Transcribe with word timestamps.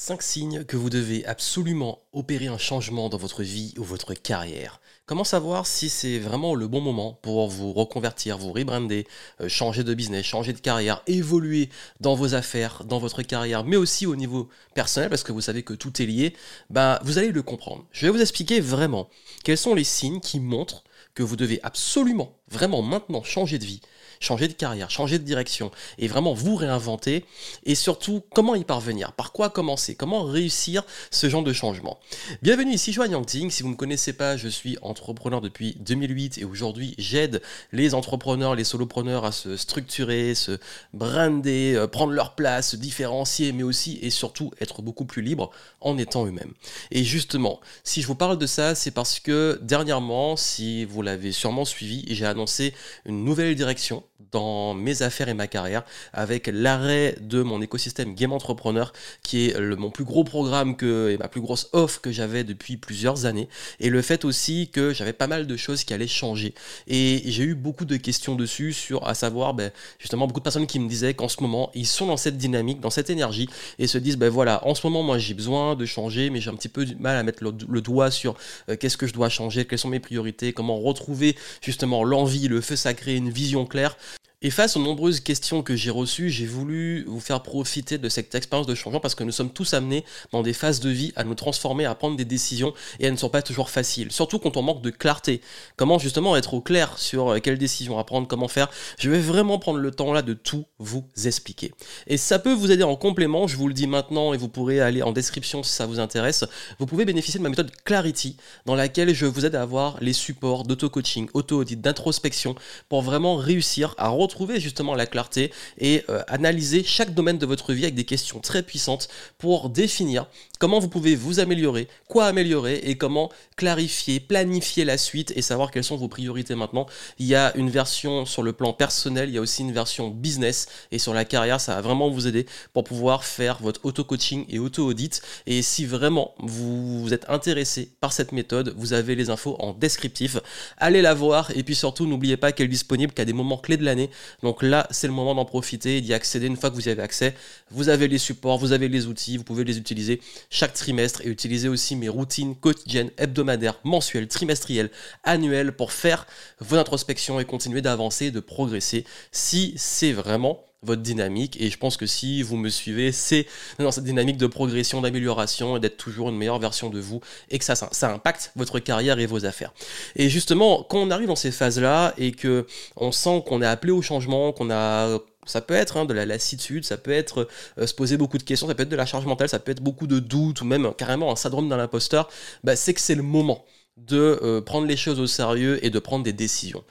5 0.00 0.22
signes 0.22 0.64
que 0.64 0.76
vous 0.76 0.90
devez 0.90 1.26
absolument 1.26 1.98
opérer 2.12 2.46
un 2.46 2.56
changement 2.56 3.08
dans 3.08 3.18
votre 3.18 3.42
vie 3.42 3.74
ou 3.78 3.82
votre 3.82 4.14
carrière. 4.14 4.80
Comment 5.06 5.24
savoir 5.24 5.66
si 5.66 5.88
c'est 5.88 6.20
vraiment 6.20 6.54
le 6.54 6.68
bon 6.68 6.80
moment 6.80 7.18
pour 7.20 7.48
vous 7.48 7.72
reconvertir, 7.72 8.38
vous 8.38 8.52
rebrander, 8.52 9.08
euh, 9.40 9.48
changer 9.48 9.82
de 9.82 9.92
business, 9.94 10.24
changer 10.24 10.52
de 10.52 10.60
carrière, 10.60 11.02
évoluer 11.08 11.68
dans 11.98 12.14
vos 12.14 12.36
affaires, 12.36 12.84
dans 12.84 13.00
votre 13.00 13.22
carrière, 13.22 13.64
mais 13.64 13.74
aussi 13.74 14.06
au 14.06 14.14
niveau 14.14 14.48
personnel, 14.72 15.10
parce 15.10 15.24
que 15.24 15.32
vous 15.32 15.40
savez 15.40 15.64
que 15.64 15.74
tout 15.74 16.00
est 16.00 16.06
lié, 16.06 16.32
ben, 16.70 17.00
vous 17.02 17.18
allez 17.18 17.32
le 17.32 17.42
comprendre. 17.42 17.84
Je 17.90 18.06
vais 18.06 18.12
vous 18.12 18.20
expliquer 18.20 18.60
vraiment 18.60 19.08
quels 19.42 19.58
sont 19.58 19.74
les 19.74 19.82
signes 19.82 20.20
qui 20.20 20.38
montrent 20.38 20.84
que 21.16 21.24
vous 21.24 21.34
devez 21.34 21.58
absolument, 21.64 22.38
vraiment 22.48 22.82
maintenant 22.82 23.24
changer 23.24 23.58
de 23.58 23.64
vie, 23.64 23.80
changer 24.20 24.48
de 24.48 24.52
carrière, 24.52 24.90
changer 24.90 25.18
de 25.18 25.24
direction 25.24 25.70
et 25.98 26.08
vraiment 26.08 26.34
vous 26.34 26.56
réinventer 26.56 27.24
et 27.64 27.74
surtout 27.74 28.22
comment 28.34 28.54
y 28.54 28.64
parvenir, 28.64 29.12
par 29.12 29.32
quoi 29.32 29.50
commencer, 29.50 29.94
comment 29.94 30.24
réussir 30.24 30.84
ce 31.10 31.28
genre 31.28 31.42
de 31.42 31.52
changement. 31.52 31.98
Bienvenue 32.42 32.72
ici 32.72 32.92
Joanne 32.92 33.12
Yangting, 33.12 33.50
si 33.50 33.62
vous 33.62 33.68
ne 33.68 33.74
me 33.74 33.78
connaissez 33.78 34.12
pas, 34.12 34.36
je 34.36 34.48
suis 34.48 34.78
entrepreneur 34.82 35.40
depuis 35.40 35.76
2008 35.80 36.38
et 36.38 36.44
aujourd'hui 36.44 36.94
j'aide 36.98 37.42
les 37.72 37.94
entrepreneurs, 37.94 38.54
les 38.54 38.64
solopreneurs 38.64 39.24
à 39.24 39.32
se 39.32 39.56
structurer, 39.56 40.34
se 40.34 40.58
brander, 40.92 41.74
euh, 41.74 41.86
prendre 41.86 42.12
leur 42.12 42.34
place, 42.34 42.70
se 42.70 42.76
différencier 42.76 43.52
mais 43.52 43.62
aussi 43.62 43.98
et 44.02 44.10
surtout 44.10 44.50
être 44.60 44.82
beaucoup 44.82 45.04
plus 45.04 45.22
libre 45.22 45.50
en 45.80 45.98
étant 45.98 46.26
eux-mêmes. 46.26 46.52
Et 46.90 47.04
justement, 47.04 47.60
si 47.84 48.02
je 48.02 48.06
vous 48.06 48.14
parle 48.14 48.38
de 48.38 48.46
ça, 48.46 48.74
c'est 48.74 48.90
parce 48.90 49.20
que 49.20 49.58
dernièrement, 49.62 50.36
si 50.36 50.84
vous 50.84 51.02
l'avez 51.02 51.32
sûrement 51.32 51.64
suivi, 51.64 52.04
j'ai 52.08 52.26
annoncé 52.26 52.74
une 53.06 53.24
nouvelle 53.24 53.54
direction 53.54 54.02
dans 54.32 54.74
mes 54.74 55.02
affaires 55.02 55.28
et 55.28 55.34
ma 55.34 55.46
carrière 55.46 55.84
avec 56.12 56.50
l'arrêt 56.52 57.16
de 57.20 57.42
mon 57.42 57.62
écosystème 57.62 58.14
Game 58.14 58.32
Entrepreneur 58.32 58.92
qui 59.22 59.46
est 59.46 59.58
le, 59.58 59.76
mon 59.76 59.90
plus 59.90 60.04
gros 60.04 60.24
programme 60.24 60.76
que, 60.76 61.10
et 61.10 61.18
ma 61.18 61.28
plus 61.28 61.40
grosse 61.40 61.68
offre 61.72 62.00
que 62.00 62.10
j'avais 62.10 62.44
depuis 62.44 62.76
plusieurs 62.76 63.26
années. 63.26 63.48
Et 63.80 63.90
le 63.90 64.02
fait 64.02 64.24
aussi 64.24 64.70
que 64.72 64.92
j'avais 64.92 65.12
pas 65.12 65.28
mal 65.28 65.46
de 65.46 65.56
choses 65.56 65.84
qui 65.84 65.94
allaient 65.94 66.08
changer. 66.08 66.54
Et 66.88 67.22
j'ai 67.26 67.44
eu 67.44 67.54
beaucoup 67.54 67.84
de 67.84 67.96
questions 67.96 68.34
dessus 68.34 68.72
sur 68.72 69.06
à 69.06 69.14
savoir 69.14 69.54
ben, 69.54 69.70
justement 69.98 70.26
beaucoup 70.26 70.40
de 70.40 70.44
personnes 70.44 70.66
qui 70.66 70.80
me 70.80 70.88
disaient 70.88 71.14
qu'en 71.14 71.28
ce 71.28 71.40
moment 71.40 71.70
ils 71.74 71.86
sont 71.86 72.06
dans 72.06 72.16
cette 72.16 72.36
dynamique 72.36 72.80
dans 72.80 72.90
cette 72.90 73.10
énergie 73.10 73.48
et 73.78 73.86
se 73.86 73.98
disent 73.98 74.16
ben 74.16 74.28
voilà 74.28 74.66
en 74.66 74.74
ce 74.74 74.86
moment 74.86 75.02
moi 75.02 75.18
j'ai 75.18 75.34
besoin 75.34 75.76
de 75.76 75.86
changer 75.86 76.30
mais 76.30 76.40
j'ai 76.40 76.50
un 76.50 76.54
petit 76.54 76.68
peu 76.68 76.84
du 76.84 76.96
mal 76.96 77.16
à 77.16 77.22
mettre 77.22 77.42
le, 77.42 77.80
doigt 77.80 78.10
sur 78.10 78.36
euh, 78.68 78.76
qu'est-ce 78.76 78.96
que 78.96 79.06
je 79.06 79.12
dois 79.12 79.28
changer 79.28 79.64
quelles 79.64 79.78
sont 79.78 79.88
mes 79.88 80.00
priorités 80.00 80.52
comment 80.52 80.80
retrouver 80.80 81.36
justement 81.62 82.04
l'envie 82.04 82.48
le 82.48 82.60
feu 82.60 82.76
sacré 82.76 83.16
une 83.16 83.30
vision 83.30 83.66
claire 83.66 83.96
et 84.40 84.50
face 84.50 84.76
aux 84.76 84.80
nombreuses 84.80 85.18
questions 85.18 85.64
que 85.64 85.74
j'ai 85.74 85.90
reçues, 85.90 86.30
j'ai 86.30 86.46
voulu 86.46 87.02
vous 87.08 87.18
faire 87.18 87.42
profiter 87.42 87.98
de 87.98 88.08
cette 88.08 88.32
expérience 88.36 88.68
de 88.68 88.74
changement 88.76 89.00
parce 89.00 89.16
que 89.16 89.24
nous 89.24 89.32
sommes 89.32 89.50
tous 89.50 89.74
amenés 89.74 90.04
dans 90.30 90.42
des 90.42 90.52
phases 90.52 90.78
de 90.78 90.90
vie 90.90 91.12
à 91.16 91.24
nous 91.24 91.34
transformer, 91.34 91.86
à 91.86 91.96
prendre 91.96 92.16
des 92.16 92.24
décisions 92.24 92.72
et 93.00 93.06
elles 93.06 93.12
ne 93.12 93.18
sont 93.18 93.30
pas 93.30 93.42
toujours 93.42 93.68
faciles. 93.68 94.12
Surtout 94.12 94.38
quand 94.38 94.56
on 94.56 94.62
manque 94.62 94.80
de 94.80 94.90
clarté. 94.90 95.40
Comment 95.76 95.98
justement 95.98 96.36
être 96.36 96.54
au 96.54 96.60
clair 96.60 96.98
sur 96.98 97.30
euh, 97.30 97.38
quelles 97.40 97.58
décisions 97.58 97.98
à 97.98 98.04
prendre, 98.04 98.28
comment 98.28 98.46
faire? 98.46 98.70
Je 99.00 99.10
vais 99.10 99.18
vraiment 99.18 99.58
prendre 99.58 99.80
le 99.80 99.90
temps 99.90 100.12
là 100.12 100.22
de 100.22 100.34
tout 100.34 100.66
vous 100.78 101.04
expliquer. 101.24 101.72
Et 102.06 102.16
ça 102.16 102.38
peut 102.38 102.54
vous 102.54 102.70
aider 102.70 102.84
en 102.84 102.94
complément, 102.94 103.48
je 103.48 103.56
vous 103.56 103.66
le 103.66 103.74
dis 103.74 103.88
maintenant 103.88 104.34
et 104.34 104.36
vous 104.36 104.48
pourrez 104.48 104.80
aller 104.80 105.02
en 105.02 105.10
description 105.10 105.64
si 105.64 105.72
ça 105.72 105.86
vous 105.86 105.98
intéresse. 105.98 106.44
Vous 106.78 106.86
pouvez 106.86 107.04
bénéficier 107.04 107.38
de 107.38 107.42
ma 107.42 107.48
méthode 107.48 107.72
Clarity 107.84 108.36
dans 108.66 108.76
laquelle 108.76 109.12
je 109.12 109.26
vous 109.26 109.46
aide 109.46 109.56
à 109.56 109.62
avoir 109.62 109.96
les 110.00 110.12
supports 110.12 110.62
d'auto-coaching, 110.62 111.28
auto-audit, 111.34 111.80
d'introspection 111.80 112.54
pour 112.88 113.02
vraiment 113.02 113.34
réussir 113.34 113.96
à 113.98 114.10
trouver 114.28 114.60
justement 114.60 114.94
la 114.94 115.06
clarté 115.06 115.52
et 115.78 116.04
euh, 116.08 116.22
analyser 116.28 116.84
chaque 116.84 117.14
domaine 117.14 117.38
de 117.38 117.46
votre 117.46 117.72
vie 117.72 117.82
avec 117.82 117.94
des 117.94 118.04
questions 118.04 118.40
très 118.40 118.62
puissantes 118.62 119.08
pour 119.38 119.70
définir 119.70 120.26
comment 120.58 120.78
vous 120.78 120.88
pouvez 120.88 121.14
vous 121.16 121.40
améliorer, 121.40 121.88
quoi 122.08 122.26
améliorer 122.26 122.80
et 122.84 122.96
comment 122.96 123.30
clarifier, 123.56 124.20
planifier 124.20 124.84
la 124.84 124.98
suite 124.98 125.32
et 125.36 125.42
savoir 125.42 125.70
quelles 125.70 125.84
sont 125.84 125.96
vos 125.96 126.08
priorités 126.08 126.54
maintenant. 126.54 126.86
Il 127.18 127.26
y 127.26 127.34
a 127.34 127.56
une 127.56 127.70
version 127.70 128.26
sur 128.26 128.42
le 128.42 128.52
plan 128.52 128.72
personnel, 128.72 129.28
il 129.28 129.34
y 129.34 129.38
a 129.38 129.40
aussi 129.40 129.62
une 129.62 129.72
version 129.72 130.08
business 130.08 130.66
et 130.90 130.98
sur 130.98 131.14
la 131.14 131.24
carrière, 131.24 131.60
ça 131.60 131.76
va 131.76 131.80
vraiment 131.80 132.10
vous 132.10 132.26
aider 132.26 132.46
pour 132.72 132.84
pouvoir 132.84 133.24
faire 133.24 133.58
votre 133.60 133.84
auto-coaching 133.84 134.46
et 134.48 134.58
auto-audit. 134.58 135.22
Et 135.46 135.62
si 135.62 135.86
vraiment 135.86 136.34
vous 136.38 137.08
êtes 137.12 137.28
intéressé 137.28 137.90
par 138.00 138.12
cette 138.12 138.32
méthode, 138.32 138.74
vous 138.76 138.92
avez 138.92 139.14
les 139.14 139.30
infos 139.30 139.56
en 139.60 139.72
descriptif. 139.72 140.38
Allez 140.76 141.02
la 141.02 141.14
voir 141.14 141.50
et 141.56 141.62
puis 141.62 141.74
surtout 141.74 142.06
n'oubliez 142.06 142.36
pas 142.36 142.52
qu'elle 142.52 142.66
est 142.66 142.70
disponible 142.70 143.12
qu'à 143.12 143.24
des 143.24 143.32
moments 143.32 143.58
clés 143.58 143.76
de 143.76 143.84
l'année. 143.84 144.10
Donc 144.42 144.62
là, 144.62 144.86
c'est 144.90 145.06
le 145.06 145.12
moment 145.12 145.34
d'en 145.34 145.44
profiter, 145.44 146.00
d'y 146.00 146.14
accéder. 146.14 146.46
Une 146.46 146.56
fois 146.56 146.70
que 146.70 146.74
vous 146.74 146.88
y 146.88 146.90
avez 146.90 147.02
accès, 147.02 147.34
vous 147.70 147.88
avez 147.88 148.08
les 148.08 148.18
supports, 148.18 148.58
vous 148.58 148.72
avez 148.72 148.88
les 148.88 149.06
outils, 149.06 149.36
vous 149.36 149.44
pouvez 149.44 149.64
les 149.64 149.78
utiliser 149.78 150.20
chaque 150.50 150.72
trimestre 150.72 151.22
et 151.22 151.28
utiliser 151.28 151.68
aussi 151.68 151.96
mes 151.96 152.08
routines 152.08 152.54
quotidiennes, 152.56 153.10
hebdomadaires, 153.16 153.78
mensuelles, 153.84 154.28
trimestrielles, 154.28 154.90
annuelles 155.24 155.72
pour 155.72 155.92
faire 155.92 156.26
vos 156.60 156.76
introspections 156.76 157.40
et 157.40 157.44
continuer 157.44 157.82
d'avancer, 157.82 158.30
de 158.30 158.40
progresser 158.40 159.04
si 159.32 159.74
c'est 159.76 160.12
vraiment 160.12 160.64
votre 160.82 161.02
dynamique 161.02 161.60
et 161.60 161.70
je 161.70 161.78
pense 161.78 161.96
que 161.96 162.06
si 162.06 162.42
vous 162.42 162.56
me 162.56 162.68
suivez, 162.68 163.10
c'est 163.10 163.46
dans 163.78 163.90
cette 163.90 164.04
dynamique 164.04 164.36
de 164.36 164.46
progression, 164.46 165.00
d'amélioration 165.00 165.76
et 165.76 165.80
d'être 165.80 165.96
toujours 165.96 166.28
une 166.28 166.36
meilleure 166.36 166.60
version 166.60 166.88
de 166.88 167.00
vous 167.00 167.20
et 167.50 167.58
que 167.58 167.64
ça, 167.64 167.74
ça, 167.74 168.12
impacte 168.12 168.52
votre 168.54 168.78
carrière 168.78 169.18
et 169.18 169.26
vos 169.26 169.44
affaires. 169.44 169.72
Et 170.14 170.28
justement, 170.28 170.84
quand 170.88 170.98
on 170.98 171.10
arrive 171.10 171.26
dans 171.26 171.36
ces 171.36 171.50
phases-là 171.50 172.14
et 172.16 172.32
que 172.32 172.66
on 172.96 173.10
sent 173.10 173.42
qu'on 173.46 173.60
est 173.60 173.66
appelé 173.66 173.92
au 173.92 174.02
changement, 174.02 174.52
qu'on 174.52 174.70
a 174.70 175.18
ça 175.46 175.62
peut 175.62 175.74
être 175.74 175.96
hein, 175.96 176.04
de 176.04 176.12
la 176.12 176.26
lassitude, 176.26 176.84
ça 176.84 176.98
peut 176.98 177.10
être 177.10 177.48
euh, 177.78 177.86
se 177.86 177.94
poser 177.94 178.16
beaucoup 178.16 178.38
de 178.38 178.42
questions, 178.42 178.68
ça 178.68 178.74
peut 178.74 178.82
être 178.82 178.88
de 178.88 178.96
la 178.96 179.06
charge 179.06 179.24
mentale, 179.24 179.48
ça 179.48 179.58
peut 179.58 179.72
être 179.72 179.82
beaucoup 179.82 180.06
de 180.06 180.18
doutes 180.18 180.60
ou 180.60 180.64
même 180.64 180.92
carrément 180.94 181.32
un 181.32 181.36
syndrome 181.36 181.68
d'un 181.68 181.78
imposteur. 181.78 182.28
Bah, 182.64 182.76
c'est 182.76 182.94
que 182.94 183.00
c'est 183.00 183.14
le 183.14 183.22
moment 183.22 183.64
de 184.06 184.38
euh, 184.42 184.60
prendre 184.60 184.86
les 184.86 184.96
choses 184.96 185.20
au 185.20 185.26
sérieux 185.26 185.84
et 185.84 185.90
de 185.90 185.98
prendre 185.98 186.24
des 186.24 186.32
décisions. 186.32 186.84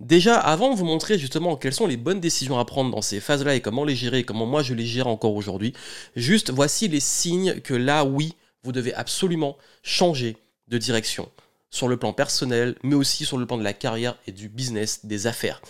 Déjà, 0.00 0.36
avant 0.36 0.72
de 0.72 0.76
vous 0.76 0.84
montrer 0.84 1.18
justement 1.18 1.56
quelles 1.56 1.74
sont 1.74 1.86
les 1.86 1.96
bonnes 1.96 2.20
décisions 2.20 2.58
à 2.58 2.64
prendre 2.64 2.90
dans 2.90 3.02
ces 3.02 3.20
phases-là 3.20 3.54
et 3.54 3.60
comment 3.60 3.84
les 3.84 3.94
gérer, 3.94 4.24
comment 4.24 4.46
moi 4.46 4.62
je 4.62 4.74
les 4.74 4.86
gère 4.86 5.06
encore 5.06 5.34
aujourd'hui, 5.34 5.74
juste 6.16 6.50
voici 6.50 6.88
les 6.88 7.00
signes 7.00 7.60
que 7.60 7.74
là, 7.74 8.04
oui, 8.04 8.34
vous 8.64 8.72
devez 8.72 8.94
absolument 8.94 9.56
changer 9.82 10.36
de 10.68 10.78
direction 10.78 11.28
sur 11.70 11.88
le 11.88 11.96
plan 11.96 12.12
personnel, 12.12 12.76
mais 12.82 12.94
aussi 12.94 13.24
sur 13.24 13.38
le 13.38 13.46
plan 13.46 13.56
de 13.56 13.64
la 13.64 13.72
carrière 13.72 14.16
et 14.26 14.32
du 14.32 14.48
business, 14.48 15.06
des 15.06 15.26
affaires. 15.26 15.62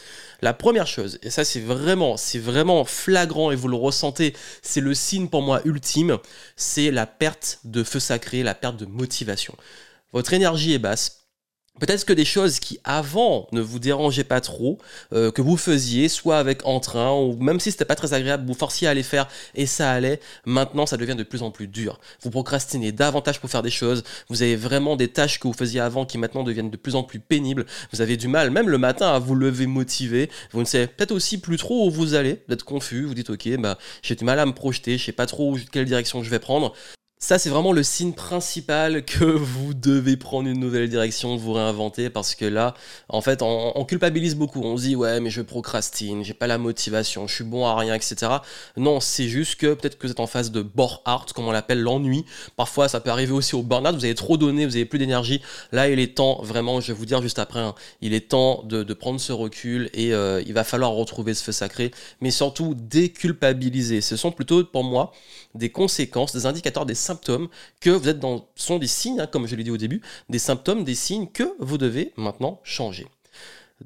La 0.43 0.53
première 0.53 0.89
chose, 0.89 1.19
et 1.23 1.31
ça 1.31 1.45
c'est 1.45 1.61
vraiment, 1.61 2.17
c'est 2.17 2.41
vraiment 2.41 2.85
flagrant 2.85 3.53
et 3.53 3.57
vous 3.57 3.69
le 3.69 3.77
ressentez, 3.77 4.35
c'est 4.63 4.81
le 4.81 4.95
signe 4.95 5.29
pour 5.29 5.43
moi 5.43 5.61
ultime, 5.65 6.19
c'est 6.57 6.91
la 6.91 7.07
perte 7.07 7.61
de 7.65 7.85
feu 7.85 8.01
sacré, 8.01 8.43
la 8.43 8.55
perte 8.55 8.77
de 8.77 8.87
motivation. 8.87 9.57
Votre 10.13 10.35
énergie 10.35 10.73
est 10.73 10.79
basse, 10.79 11.23
Peut-être 11.81 12.05
que 12.05 12.13
des 12.13 12.27
choses 12.27 12.59
qui 12.61 12.79
avant 12.85 13.49
ne 13.51 13.63
vous 13.63 13.79
dérangeaient 13.79 14.25
pas 14.25 14.43
trop, 14.43 14.79
euh, 15.15 15.33
que 15.33 15.41
vous 15.41 15.57
faisiez, 15.57 16.11
soit 16.11 16.39
avec 16.39 16.67
entrain, 16.67 17.13
ou 17.13 17.35
même 17.43 17.61
si 17.61 17.73
c'était 17.73 17.87
pas 17.87 17.95
très 17.95 18.13
agréable, 18.13 18.47
vous 18.47 18.53
forciez 18.53 18.89
à 18.89 18.95
les 18.95 19.03
faire 19.03 19.27
et 19.55 19.65
ça 19.65 19.91
allait, 19.91 20.21
maintenant 20.45 20.85
ça 20.85 20.99
devient 20.99 21.17
de 21.17 21.23
plus 21.23 21.43
en 21.43 21.51
plus 21.51 21.69
dur. 21.69 21.99
Vous 22.21 22.31
procrastinez 22.31 22.93
davantage 22.93 23.41
pour 23.41 23.49
faire 23.49 23.63
des 23.63 23.71
choses, 23.71 24.05
vous 24.29 24.43
avez 24.43 24.55
vraiment 24.55 24.97
des 24.97 25.09
tâches 25.09 25.41
que 25.41 25.49
vous 25.49 25.55
faisiez 25.55 25.81
avant 25.81 26.05
qui 26.05 26.19
maintenant 26.19 26.45
deviennent 26.45 26.71
de 26.71 26.77
plus 26.77 26.95
en 26.95 27.05
plus 27.05 27.21
pénibles, 27.21 27.65
vous 27.91 28.03
avez 28.03 28.19
du 28.19 28.29
mal, 28.29 28.51
même 28.51 28.69
le 28.69 28.79
matin, 28.79 29.09
à 29.11 29.19
vous 29.19 29.35
lever 29.35 29.67
motivé, 29.67 30.29
vous 30.53 30.61
ne 30.61 30.67
savez 30.67 30.87
peut-être 30.87 31.13
aussi 31.13 31.41
plus 31.41 31.57
trop 31.57 31.87
où 31.87 31.91
vous 31.91 32.13
allez, 32.13 32.43
vous 32.47 32.55
êtes 32.55 32.65
confus, 32.65 33.05
vous 33.05 33.15
dites 33.15 33.31
ok, 33.31 33.49
bah, 33.57 33.79
j'ai 34.03 34.15
du 34.15 34.25
mal 34.25 34.39
à 34.39 34.45
me 34.45 34.53
projeter, 34.53 34.99
je 34.99 35.07
sais 35.07 35.13
pas 35.13 35.27
trop 35.27 35.57
quelle 35.73 35.87
direction 35.87 36.23
je 36.23 36.29
vais 36.29 36.39
prendre. 36.39 36.75
Ça, 37.25 37.39
c'est 37.39 37.51
vraiment 37.51 37.71
le 37.73 37.85
signe 37.85 38.15
principal 38.15 39.05
que 39.05 39.23
vous 39.25 39.75
devez 39.75 40.17
prendre 40.17 40.49
une 40.49 40.59
nouvelle 40.59 40.89
direction, 40.89 41.37
vous 41.37 41.53
réinventer, 41.53 42.11
parce 42.11 42.35
que 42.35 42.45
là, 42.45 42.75
en 43.09 43.21
fait, 43.21 43.43
on, 43.43 43.85
culpabilise 43.85 44.35
beaucoup. 44.35 44.61
On 44.61 44.77
se 44.77 44.83
dit, 44.83 44.97
ouais, 44.97 45.21
mais 45.21 45.31
je 45.31 45.41
procrastine, 45.41 46.25
j'ai 46.25 46.35
pas 46.35 46.49
la 46.49 46.59
motivation, 46.59 47.29
je 47.29 47.35
suis 47.37 47.45
bon 47.45 47.65
à 47.65 47.77
rien, 47.77 47.95
etc. 47.95 48.27
Non, 48.77 48.99
c'est 48.99 49.29
juste 49.29 49.55
que 49.55 49.75
peut-être 49.75 49.99
que 49.99 50.09
vous 50.09 50.11
êtes 50.11 50.19
en 50.19 50.27
phase 50.27 50.51
de 50.51 50.63
bore-out, 50.63 51.33
comme 51.33 51.47
on 51.47 51.53
l'appelle, 51.53 51.81
l'ennui. 51.81 52.25
Parfois, 52.57 52.89
ça 52.89 52.99
peut 52.99 53.11
arriver 53.11 53.33
aussi 53.33 53.55
au 53.55 53.63
burn-out, 53.63 53.95
vous 53.95 54.05
avez 54.05 54.17
trop 54.17 54.37
donné, 54.37 54.67
vous 54.67 54.75
avez 54.75 54.85
plus 54.85 54.99
d'énergie. 54.99 55.43
Là, 55.71 55.89
il 55.89 56.01
est 56.01 56.17
temps, 56.17 56.43
vraiment, 56.43 56.81
je 56.81 56.89
vais 56.89 56.99
vous 56.99 57.07
dire 57.07 57.23
juste 57.23 57.39
après, 57.39 57.61
hein, 57.61 57.77
il 58.01 58.15
est 58.15 58.31
temps 58.31 58.65
de, 58.65 58.83
prendre 58.95 59.21
ce 59.21 59.33
recul 59.33 59.91
et 59.95 60.13
euh, 60.13 60.43
il 60.45 60.55
va 60.55 60.65
falloir 60.65 60.91
retrouver 60.91 61.35
ce 61.35 61.45
feu 61.45 61.53
sacré, 61.53 61.93
mais 62.21 62.33
surtout 62.33 62.75
déculpabiliser. 62.77 64.01
Ce 64.01 64.17
sont 64.17 64.33
plutôt, 64.33 64.65
pour 64.65 64.83
moi, 64.83 65.13
des 65.55 65.71
conséquences, 65.71 66.33
des 66.33 66.47
indicateurs, 66.47 66.85
des 66.85 66.97
symptômes 66.97 67.12
que 67.81 67.91
vous 67.91 68.09
êtes 68.09 68.19
dans, 68.19 68.49
sont 68.55 68.79
des 68.79 68.87
signes, 68.87 69.21
hein, 69.21 69.27
comme 69.27 69.47
je 69.47 69.57
l'ai 69.57 69.65
dit 69.65 69.71
au 69.71 69.77
début, 69.77 70.03
des 70.29 70.39
symptômes, 70.39 70.85
des 70.85 70.95
signes 70.95 71.29
que 71.29 71.55
vous 71.59 71.79
devez 71.79 72.13
maintenant 72.17 72.61
changer. 72.65 73.07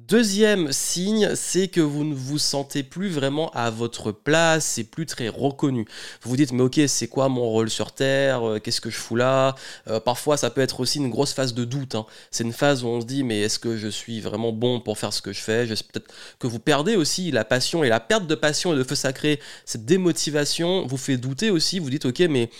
Deuxième 0.08 0.72
signe, 0.72 1.34
c'est 1.34 1.68
que 1.68 1.80
vous 1.80 2.04
ne 2.04 2.14
vous 2.14 2.38
sentez 2.38 2.82
plus 2.82 3.08
vraiment 3.08 3.50
à 3.52 3.70
votre 3.70 4.12
place, 4.12 4.64
c'est 4.64 4.84
plus 4.84 5.06
très 5.06 5.28
reconnu. 5.28 5.86
Vous 6.20 6.30
vous 6.30 6.36
dites, 6.36 6.52
mais 6.52 6.64
ok, 6.64 6.80
c'est 6.86 7.08
quoi 7.08 7.28
mon 7.30 7.48
rôle 7.48 7.70
sur 7.70 7.92
Terre 7.92 8.46
euh, 8.46 8.58
Qu'est-ce 8.58 8.82
que 8.82 8.90
je 8.90 8.98
fous 8.98 9.16
là? 9.16 9.54
Euh, 9.88 9.98
Parfois, 9.98 10.36
ça 10.36 10.50
peut 10.50 10.60
être 10.60 10.80
aussi 10.80 10.98
une 10.98 11.08
grosse 11.08 11.32
phase 11.32 11.54
de 11.54 11.64
doute. 11.64 11.94
Hein. 11.94 12.04
C'est 12.30 12.44
une 12.44 12.52
phase 12.52 12.84
où 12.84 12.88
on 12.88 13.00
se 13.00 13.06
dit, 13.06 13.24
mais 13.24 13.40
est-ce 13.40 13.58
que 13.58 13.76
je 13.78 13.88
suis 13.88 14.20
vraiment 14.20 14.52
bon 14.52 14.80
pour 14.80 14.98
faire 14.98 15.14
ce 15.14 15.22
que 15.22 15.32
je 15.32 15.40
fais? 15.40 15.66
Peut-être 15.66 16.12
que 16.38 16.46
vous 16.46 16.58
perdez 16.58 16.96
aussi 16.96 17.30
la 17.30 17.44
passion 17.44 17.82
et 17.82 17.88
la 17.88 18.00
perte 18.00 18.26
de 18.26 18.34
passion 18.34 18.74
et 18.74 18.76
de 18.76 18.84
feu 18.84 18.96
sacré, 18.96 19.40
cette 19.64 19.86
démotivation 19.86 20.86
vous 20.86 20.98
fait 20.98 21.16
douter 21.16 21.50
aussi. 21.50 21.78
Vous 21.78 21.90
dites, 21.90 22.04
ok, 22.04 22.20
mais 22.28 22.50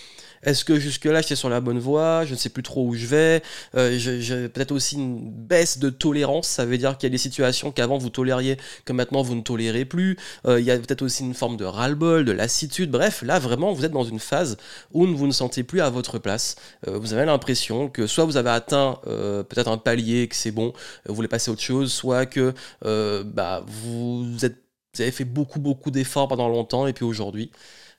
est-ce 0.46 0.64
que 0.64 0.78
jusque-là 0.78 1.20
j'étais 1.20 1.34
sur 1.34 1.48
la 1.48 1.60
bonne 1.60 1.81
voie? 1.81 2.25
Je 2.25 2.32
ne 2.32 2.38
sais 2.38 2.48
plus 2.48 2.62
trop 2.62 2.87
où 2.87 2.94
je 2.94 3.06
vais. 3.06 3.43
Euh, 3.75 3.98
j'ai 3.98 4.48
peut-être 4.48 4.70
aussi 4.70 4.94
une 4.94 5.28
baisse 5.28 5.78
de 5.78 5.90
tolérance. 5.90 6.46
Ça 6.46 6.64
veut 6.64 6.78
dire 6.78 6.96
qu'il 6.96 7.08
y 7.08 7.10
a 7.10 7.10
des 7.10 7.19
situations 7.19 7.72
qu'avant 7.72 7.98
vous 7.98 8.10
tolériez, 8.10 8.56
que 8.84 8.93
maintenant 8.93 9.22
vous 9.22 9.34
ne 9.34 9.40
tolérez 9.40 9.84
plus. 9.84 10.16
Euh, 10.46 10.60
il 10.60 10.64
y 10.64 10.70
a 10.70 10.78
peut-être 10.78 11.02
aussi 11.02 11.25
une 11.25 11.34
forme 11.34 11.56
de 11.56 11.64
ras-le-bol, 11.64 12.25
de 12.25 12.31
lassitude. 12.31 12.93
Bref, 12.93 13.22
là 13.22 13.40
vraiment 13.40 13.72
vous 13.72 13.84
êtes 13.84 13.90
dans 13.90 14.04
une 14.04 14.20
phase 14.20 14.56
où 14.93 15.04
vous 15.04 15.26
ne 15.26 15.32
sentez 15.32 15.64
plus 15.64 15.81
à 15.81 15.90
votre 15.90 16.20
place. 16.20 16.54
Euh, 16.87 16.96
vous 16.96 17.12
avez 17.12 17.26
l'impression 17.26 17.88
que 17.88 18.06
soit 18.06 18.25
vous 18.25 18.37
avez 18.37 18.50
atteint 18.50 19.00
peut-être 19.04 19.69
un 19.69 19.78
palier, 19.78 20.28
que 20.28 20.37
c'est 20.37 20.52
bon, 20.52 20.72
vous 21.08 21.14
voulez 21.14 21.28
passer 21.28 21.50
à 21.50 21.52
autre 21.52 21.62
chose, 21.62 21.93
soit 21.93 22.26
que 22.26 22.54
bah, 22.82 23.64
vous 23.66 24.44
êtes 24.44 24.62
vous 24.94 25.02
avez 25.02 25.10
fait 25.10 25.25
beaucoup 25.25 25.60
beaucoup 25.60 25.90
d'efforts 25.90 26.28
pendant 26.28 26.48
longtemps 26.48 26.87
et 26.87 26.94
puis 26.94 27.04
aujourd'hui 27.04 27.50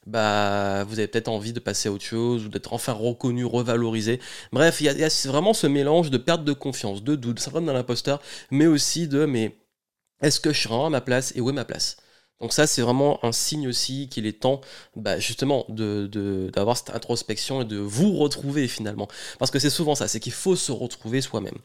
bah, 0.07 0.85
vous 0.85 0.99
avez 0.99 1.07
peut-être 1.07 1.27
envie 1.27 1.53
de 1.53 1.59
passer 1.59 1.89
à 1.89 1.91
autre 1.91 2.03
chose 2.03 2.45
ou 2.45 2.49
d'être 2.49 2.73
enfin 2.73 2.93
reconnu, 2.93 3.45
revalorisé. 3.45 4.19
Bref, 4.51 4.81
il 4.81 4.85
y, 4.85 5.03
a 5.03 5.09
vraiment 5.27 5.53
ce 5.53 5.67
mélange 5.67 6.09
de 6.09 6.17
perte 6.17 6.43
de 6.43 6.53
confiance, 6.53 7.03
de 7.03 7.15
doute, 7.15 7.39
syndrome 7.39 7.65
dans 7.65 7.73
l'imposteur, 7.73 8.21
mais 8.49 8.67
aussi 8.67 9.07
de 9.07 9.25
mais 9.25 9.57
est-ce 10.21 10.39
que 10.39 10.51
je 10.53 10.59
suis 10.59 10.69
vraiment 10.69 10.87
à 10.87 10.89
ma 10.89 11.01
place? 11.01 11.33
Et 11.35 11.41
où 11.41 11.49
est 11.49 11.53
ma 11.53 11.65
place? 11.65 11.97
Donc 12.39 12.53
ça, 12.53 12.67
c'est 12.67 12.83
vraiment 12.83 13.23
un 13.25 13.31
signe 13.31 13.67
aussi 13.67 14.09
qu'il 14.09 14.27
est 14.27 14.39
temps, 14.41 14.61
bah, 14.95 15.17
justement, 15.17 15.65
d'avoir 15.69 16.75
de, 16.75 16.79
cette 16.79 16.95
introspection 16.95 17.63
et 17.63 17.65
de 17.65 17.77
vous 17.77 18.15
retrouver 18.15 18.67
finalement. 18.67 19.07
Parce 19.39 19.49
que 19.49 19.57
c'est 19.57 19.71
souvent 19.71 19.95
ça, 19.95 20.07
c'est 20.07 20.19
qu'il 20.19 20.33
faut 20.33 20.55
se 20.55 20.71
retrouver 20.71 21.21
soi-même. 21.21 21.57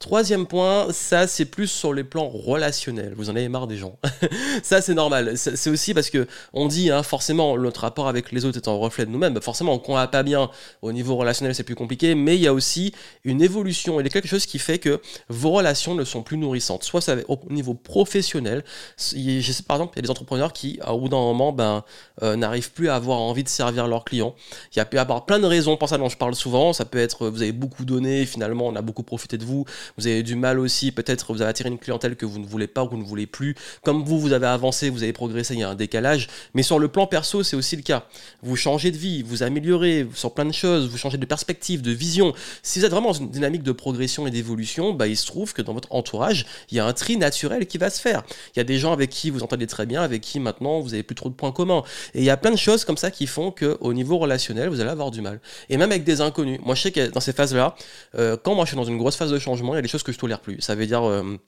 Troisième 0.00 0.46
point, 0.46 0.92
ça 0.92 1.26
c'est 1.26 1.44
plus 1.44 1.68
sur 1.68 1.92
les 1.92 2.04
plans 2.04 2.28
relationnels. 2.28 3.14
Vous 3.16 3.30
en 3.30 3.36
avez 3.36 3.48
marre 3.48 3.66
des 3.66 3.76
gens. 3.76 3.98
ça 4.62 4.80
c'est 4.80 4.94
normal. 4.94 5.36
C'est 5.36 5.70
aussi 5.70 5.92
parce 5.94 6.10
que 6.10 6.26
on 6.52 6.66
dit 6.66 6.90
hein, 6.90 7.02
forcément 7.02 7.56
notre 7.56 7.80
rapport 7.80 8.06
avec 8.06 8.30
les 8.30 8.44
autres 8.44 8.58
est 8.58 8.68
un 8.68 8.76
reflet 8.76 9.06
de 9.06 9.10
nous-mêmes. 9.10 9.40
Forcément, 9.40 9.78
quand 9.78 9.92
on 9.92 9.96
va 9.96 10.06
pas 10.06 10.22
bien 10.22 10.50
au 10.82 10.92
niveau 10.92 11.16
relationnel, 11.16 11.54
c'est 11.54 11.64
plus 11.64 11.74
compliqué. 11.74 12.14
Mais 12.14 12.36
il 12.36 12.42
y 12.42 12.46
a 12.46 12.54
aussi 12.54 12.92
une 13.24 13.42
évolution. 13.42 14.00
Il 14.00 14.04
y 14.04 14.06
a 14.06 14.10
quelque 14.10 14.28
chose 14.28 14.46
qui 14.46 14.58
fait 14.58 14.78
que 14.78 15.00
vos 15.28 15.50
relations 15.50 15.94
ne 15.94 16.04
sont 16.04 16.22
plus 16.22 16.38
nourrissantes. 16.38 16.84
Soit 16.84 17.00
ça 17.00 17.16
au 17.28 17.38
niveau 17.50 17.74
professionnel. 17.74 18.64
Je 18.98 19.52
sais 19.52 19.62
par 19.64 19.78
exemple, 19.78 19.94
il 19.94 19.98
y 19.98 20.00
a 20.00 20.02
des 20.02 20.07
entrepreneurs 20.10 20.52
qui, 20.52 20.78
au 20.86 20.98
bout 20.98 21.08
d'un 21.08 21.16
moment, 21.16 21.52
ben, 21.52 21.84
euh, 22.22 22.36
n'arrivent 22.36 22.72
plus 22.72 22.88
à 22.88 22.96
avoir 22.96 23.20
envie 23.20 23.44
de 23.44 23.48
servir 23.48 23.86
leurs 23.86 24.04
clients. 24.04 24.34
Il 24.74 24.78
y 24.78 24.80
a 24.80 24.84
pu 24.84 24.98
avoir 24.98 25.26
plein 25.26 25.38
de 25.38 25.46
raisons 25.46 25.76
pour 25.76 25.88
ça 25.88 25.98
dont 25.98 26.08
je 26.08 26.16
parle 26.16 26.34
souvent. 26.34 26.72
Ça 26.72 26.84
peut 26.84 26.98
être 26.98 27.28
vous 27.28 27.42
avez 27.42 27.52
beaucoup 27.52 27.84
donné, 27.84 28.26
finalement 28.26 28.66
on 28.66 28.76
a 28.76 28.82
beaucoup 28.82 29.02
profité 29.02 29.38
de 29.38 29.44
vous 29.44 29.64
vous 29.96 30.06
avez 30.06 30.22
du 30.22 30.34
mal 30.34 30.58
aussi, 30.58 30.92
peut-être 30.92 31.32
vous 31.32 31.42
avez 31.42 31.50
attiré 31.50 31.68
une 31.68 31.78
clientèle 31.78 32.16
que 32.16 32.26
vous 32.26 32.38
ne 32.38 32.46
voulez 32.46 32.66
pas 32.66 32.84
ou 32.84 32.86
que 32.86 32.94
vous 32.94 33.00
ne 33.00 33.06
voulez 33.06 33.26
plus. 33.26 33.54
Comme 33.82 34.04
vous, 34.04 34.18
vous 34.18 34.32
avez 34.32 34.46
avancé, 34.46 34.90
vous 34.90 35.02
avez 35.02 35.12
progressé, 35.12 35.54
il 35.54 35.60
y 35.60 35.62
a 35.62 35.70
un 35.70 35.74
décalage. 35.74 36.28
Mais 36.54 36.62
sur 36.62 36.78
le 36.78 36.88
plan 36.88 37.06
perso, 37.06 37.42
c'est 37.42 37.56
aussi 37.56 37.76
le 37.76 37.82
cas. 37.82 38.06
Vous 38.42 38.56
changez 38.56 38.90
de 38.90 38.96
vie, 38.96 39.22
vous 39.22 39.42
améliorez 39.42 40.06
sur 40.14 40.34
plein 40.34 40.44
de 40.44 40.52
choses, 40.52 40.88
vous 40.88 40.98
changez 40.98 41.18
de 41.18 41.26
perspective, 41.26 41.82
de 41.82 41.90
vision. 41.90 42.34
Si 42.62 42.78
vous 42.78 42.84
êtes 42.84 42.90
vraiment 42.90 43.08
dans 43.08 43.18
une 43.18 43.30
dynamique 43.30 43.62
de 43.62 43.72
progression 43.72 44.26
et 44.26 44.30
d'évolution, 44.30 44.92
bah, 44.92 45.06
il 45.06 45.16
se 45.16 45.26
trouve 45.26 45.52
que 45.52 45.62
dans 45.62 45.74
votre 45.74 45.92
entourage, 45.92 46.46
il 46.70 46.76
y 46.76 46.80
a 46.80 46.86
un 46.86 46.92
tri 46.92 47.16
naturel 47.16 47.66
qui 47.66 47.78
va 47.78 47.90
se 47.90 48.00
faire. 48.00 48.22
Il 48.54 48.58
y 48.58 48.60
a 48.60 48.64
des 48.64 48.78
gens 48.78 48.92
avec 48.92 49.10
qui 49.10 49.30
vous 49.30 49.42
entendez 49.42 49.66
très 49.66 49.86
bien, 49.86 49.97
avec 50.02 50.22
qui 50.22 50.40
maintenant 50.40 50.80
vous 50.80 50.94
avez 50.94 51.02
plus 51.02 51.14
trop 51.14 51.28
de 51.28 51.34
points 51.34 51.52
communs. 51.52 51.82
Et 52.14 52.18
il 52.18 52.24
y 52.24 52.30
a 52.30 52.36
plein 52.36 52.50
de 52.50 52.56
choses 52.56 52.84
comme 52.84 52.96
ça 52.96 53.10
qui 53.10 53.26
font 53.26 53.50
qu'au 53.50 53.92
niveau 53.92 54.18
relationnel, 54.18 54.68
vous 54.68 54.80
allez 54.80 54.90
avoir 54.90 55.10
du 55.10 55.20
mal. 55.20 55.40
Et 55.68 55.76
même 55.76 55.90
avec 55.90 56.04
des 56.04 56.20
inconnus. 56.20 56.60
Moi, 56.62 56.74
je 56.74 56.82
sais 56.82 56.92
que 56.92 57.10
dans 57.10 57.20
ces 57.20 57.32
phases-là, 57.32 57.74
euh, 58.16 58.36
quand 58.42 58.54
moi 58.54 58.64
je 58.64 58.70
suis 58.70 58.76
dans 58.76 58.84
une 58.84 58.98
grosse 58.98 59.16
phase 59.16 59.30
de 59.30 59.38
changement, 59.38 59.74
il 59.74 59.76
y 59.76 59.78
a 59.78 59.82
des 59.82 59.88
choses 59.88 60.02
que 60.02 60.12
je 60.12 60.18
tolère 60.18 60.40
plus. 60.40 60.60
Ça 60.60 60.74
veut 60.74 60.86
dire 60.86 61.08
euh, 61.08 61.38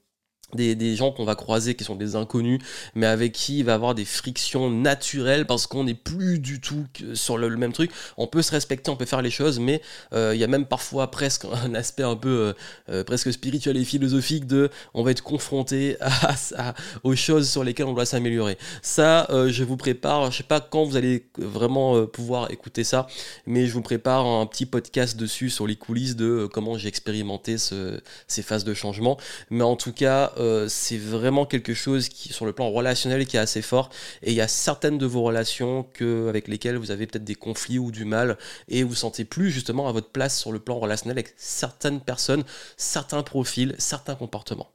des, 0.55 0.97
gens 0.97 1.13
qu'on 1.13 1.25
va 1.25 1.35
croiser 1.35 1.75
qui 1.75 1.85
sont 1.85 1.95
des 1.95 2.17
inconnus, 2.17 2.61
mais 2.95 3.07
avec 3.07 3.33
qui 3.33 3.59
il 3.59 3.65
va 3.65 3.75
avoir 3.75 3.95
des 3.95 4.05
frictions 4.05 4.71
naturelles 4.71 5.47
parce 5.47 5.67
qu'on 5.67 5.85
n'est 5.85 5.95
plus 5.95 6.39
du 6.39 6.61
tout 6.61 6.87
sur 7.15 7.39
le, 7.39 7.57
même 7.57 7.73
truc. 7.73 7.91
On 8.17 8.27
peut 8.27 8.43
se 8.43 8.51
respecter, 8.51 8.91
on 8.91 8.97
peut 8.97 9.05
faire 9.05 9.23
les 9.23 9.31
choses, 9.31 9.59
mais 9.59 9.83
euh, 10.13 10.33
il 10.35 10.41
y 10.41 10.45
a 10.45 10.47
même 10.47 10.67
parfois 10.67 11.11
presque 11.11 11.45
un 11.65 11.75
aspect 11.75 12.03
un 12.03 12.17
peu 12.17 12.29
euh, 12.29 12.53
euh, 12.91 13.05
presque 13.05 13.33
spirituel 13.33 13.77
et 13.77 13.85
philosophique 13.85 14.47
de 14.47 14.71
on 14.95 15.03
va 15.03 15.11
être 15.11 15.23
confronté 15.23 15.97
à, 16.01 16.75
aux 17.03 17.15
choses 17.15 17.49
sur 17.49 17.65
lesquelles 17.65 17.87
on 17.87 17.95
doit 17.95 18.07
s'améliorer. 18.07 18.59
Ça, 18.83 19.29
je 19.49 19.65
vous 19.65 19.77
prépare, 19.77 20.31
je 20.31 20.39
sais 20.39 20.43
pas 20.43 20.61
quand 20.61 20.85
vous 20.85 20.97
allez 20.97 21.27
vraiment 21.39 22.07
pouvoir 22.07 22.51
écouter 22.51 22.85
ça, 22.85 23.07
mais 23.47 23.67
je 23.67 23.73
vous 23.73 23.83
prépare 23.83 24.27
un 24.27 24.47
petit 24.47 24.67
podcast 24.67 25.17
dessus 25.17 25.51
sur 25.51 25.67
les 25.67 25.77
coulisses 25.77 26.17
de 26.17 26.49
comment 26.53 26.77
j'ai 26.77 26.89
expérimenté 26.89 27.57
ces 27.59 28.43
phases 28.43 28.65
de 28.65 28.75
changement. 28.75 29.19
Mais 29.51 29.63
en 29.63 29.77
tout 29.77 29.93
cas, 29.93 30.33
euh, 30.41 30.69
c'est 30.69 30.97
vraiment 30.97 31.47
quelque 31.47 31.75
chose 31.75 32.09
qui, 32.09 32.33
sur 32.33 32.47
le 32.47 32.53
plan 32.53 32.71
relationnel, 32.71 33.27
qui 33.27 33.37
est 33.37 33.41
assez 33.41 33.63
fort. 33.63 33.91
Et 34.23 34.31
il 34.31 34.37
y 34.37 34.41
a 34.41 34.49
certaines 34.49 34.99
de 34.99 35.07
vos 35.07 35.23
relations 35.23 35.87
avec 36.29 36.49
lesquelles 36.49 36.77
vous 36.77 36.91
avez 36.91 37.07
peut-être 37.07 37.25
des 37.25 37.35
conflits 37.35 37.79
ou 37.79 37.93
du 37.93 38.05
mal, 38.05 38.39
et 38.69 38.83
vous 38.83 38.95
sentez 38.95 39.25
plus 39.25 39.51
justement 39.51 39.89
à 39.89 39.93
votre 39.93 40.11
place 40.11 40.39
sur 40.39 40.51
le 40.51 40.59
plan 40.59 40.79
relationnel 40.79 41.19
avec 41.19 41.35
certaines 41.37 42.01
personnes, 42.01 42.45
certains 42.77 43.23
profils, 43.23 43.75
certains 43.79 44.15
comportements. 44.15 44.71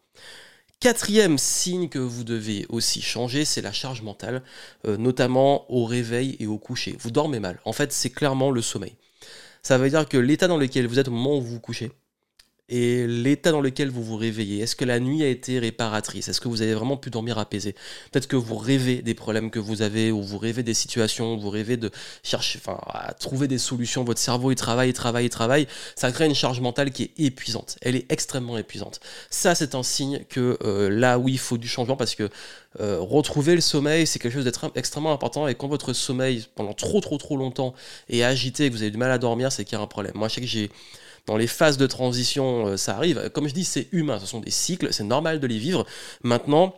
Quatrième 0.79 1.37
signe 1.37 1.89
que 1.89 1.99
vous 1.99 2.23
devez 2.23 2.65
aussi 2.69 3.01
changer, 3.01 3.43
c'est 3.45 3.61
la 3.61 3.71
charge 3.71 4.01
mentale, 4.01 4.43
euh, 4.85 4.97
notamment 4.97 5.71
au 5.71 5.85
réveil 5.85 6.35
et 6.39 6.47
au 6.47 6.57
coucher. 6.57 6.95
Vous 6.99 7.11
dormez 7.11 7.39
mal. 7.39 7.59
En 7.65 7.73
fait, 7.73 7.91
c'est 7.91 8.11
clairement 8.11 8.51
le 8.51 8.61
sommeil. 8.61 8.95
Ça 9.63 9.79
veut 9.79 9.89
dire 9.89 10.07
que 10.07 10.17
l'état 10.17 10.47
dans 10.47 10.57
lequel 10.57 10.85
vous 10.85 10.99
êtes 10.99 11.07
au 11.07 11.11
moment 11.11 11.37
où 11.37 11.41
vous 11.41 11.53
vous 11.53 11.59
couchez, 11.59 11.91
et 12.67 13.05
l'état 13.05 13.51
dans 13.51 13.61
lequel 13.61 13.89
vous 13.89 14.03
vous 14.03 14.17
réveillez. 14.17 14.61
Est-ce 14.61 14.75
que 14.75 14.85
la 14.85 14.99
nuit 14.99 15.23
a 15.23 15.27
été 15.27 15.59
réparatrice? 15.59 16.27
Est-ce 16.27 16.41
que 16.41 16.47
vous 16.47 16.63
avez 16.63 16.73
vraiment 16.73 16.97
pu 16.97 17.11
dormir 17.11 17.37
apaisé? 17.37 17.73
Peut-être 18.11 18.27
que 18.27 18.35
vous 18.35 18.57
rêvez 18.57 19.01
des 19.03 19.13
problèmes 19.13 19.51
que 19.51 19.59
vous 19.59 19.83
avez, 19.83 20.11
ou 20.11 20.23
vous 20.23 20.39
rêvez 20.39 20.63
des 20.63 20.73
situations, 20.73 21.37
vous 21.37 21.49
rêvez 21.49 21.77
de 21.77 21.91
chercher, 22.23 22.59
enfin, 22.59 22.79
à 22.87 23.13
trouver 23.13 23.47
des 23.47 23.59
solutions. 23.59 24.03
Votre 24.03 24.19
cerveau, 24.19 24.51
il 24.51 24.55
travaille, 24.55 24.89
il 24.89 24.93
travaille, 24.93 25.25
il 25.25 25.29
travaille. 25.29 25.67
Ça 25.95 26.11
crée 26.11 26.25
une 26.25 26.35
charge 26.35 26.59
mentale 26.59 26.91
qui 26.91 27.03
est 27.03 27.11
épuisante. 27.19 27.77
Elle 27.81 27.95
est 27.95 28.11
extrêmement 28.11 28.57
épuisante. 28.57 28.99
Ça, 29.29 29.53
c'est 29.53 29.75
un 29.75 29.83
signe 29.83 30.23
que 30.29 30.57
euh, 30.63 30.89
là, 30.89 31.19
oui, 31.19 31.33
il 31.33 31.39
faut 31.39 31.57
du 31.57 31.67
changement 31.67 31.95
parce 31.95 32.15
que 32.15 32.29
euh, 32.79 32.97
retrouver 32.99 33.53
le 33.53 33.61
sommeil, 33.61 34.07
c'est 34.07 34.17
quelque 34.17 34.33
chose 34.33 34.43
d'être 34.43 34.71
extrêmement 34.75 35.13
important. 35.13 35.47
Et 35.47 35.53
quand 35.53 35.67
votre 35.67 35.93
sommeil, 35.93 36.47
pendant 36.55 36.73
trop, 36.73 36.99
trop, 36.99 37.17
trop 37.19 37.37
longtemps, 37.37 37.75
est 38.09 38.23
agité 38.23 38.65
et 38.65 38.69
que 38.69 38.75
vous 38.75 38.81
avez 38.81 38.91
du 38.91 38.97
mal 38.97 39.11
à 39.11 39.19
dormir, 39.19 39.51
c'est 39.51 39.65
qu'il 39.65 39.77
y 39.77 39.79
a 39.79 39.83
un 39.83 39.87
problème. 39.87 40.13
Moi, 40.15 40.29
je 40.29 40.35
sais 40.35 40.41
que 40.41 40.47
j'ai 40.47 40.71
dans 41.25 41.37
les 41.37 41.47
phases 41.47 41.77
de 41.77 41.87
transition, 41.87 42.67
euh, 42.67 42.77
ça 42.77 42.95
arrive. 42.95 43.29
Comme 43.33 43.47
je 43.47 43.53
dis, 43.53 43.65
c'est 43.65 43.87
humain, 43.91 44.19
ce 44.19 44.25
sont 44.25 44.39
des 44.39 44.51
cycles, 44.51 44.93
c'est 44.93 45.03
normal 45.03 45.39
de 45.39 45.47
les 45.47 45.57
vivre. 45.57 45.85
Maintenant, 46.23 46.75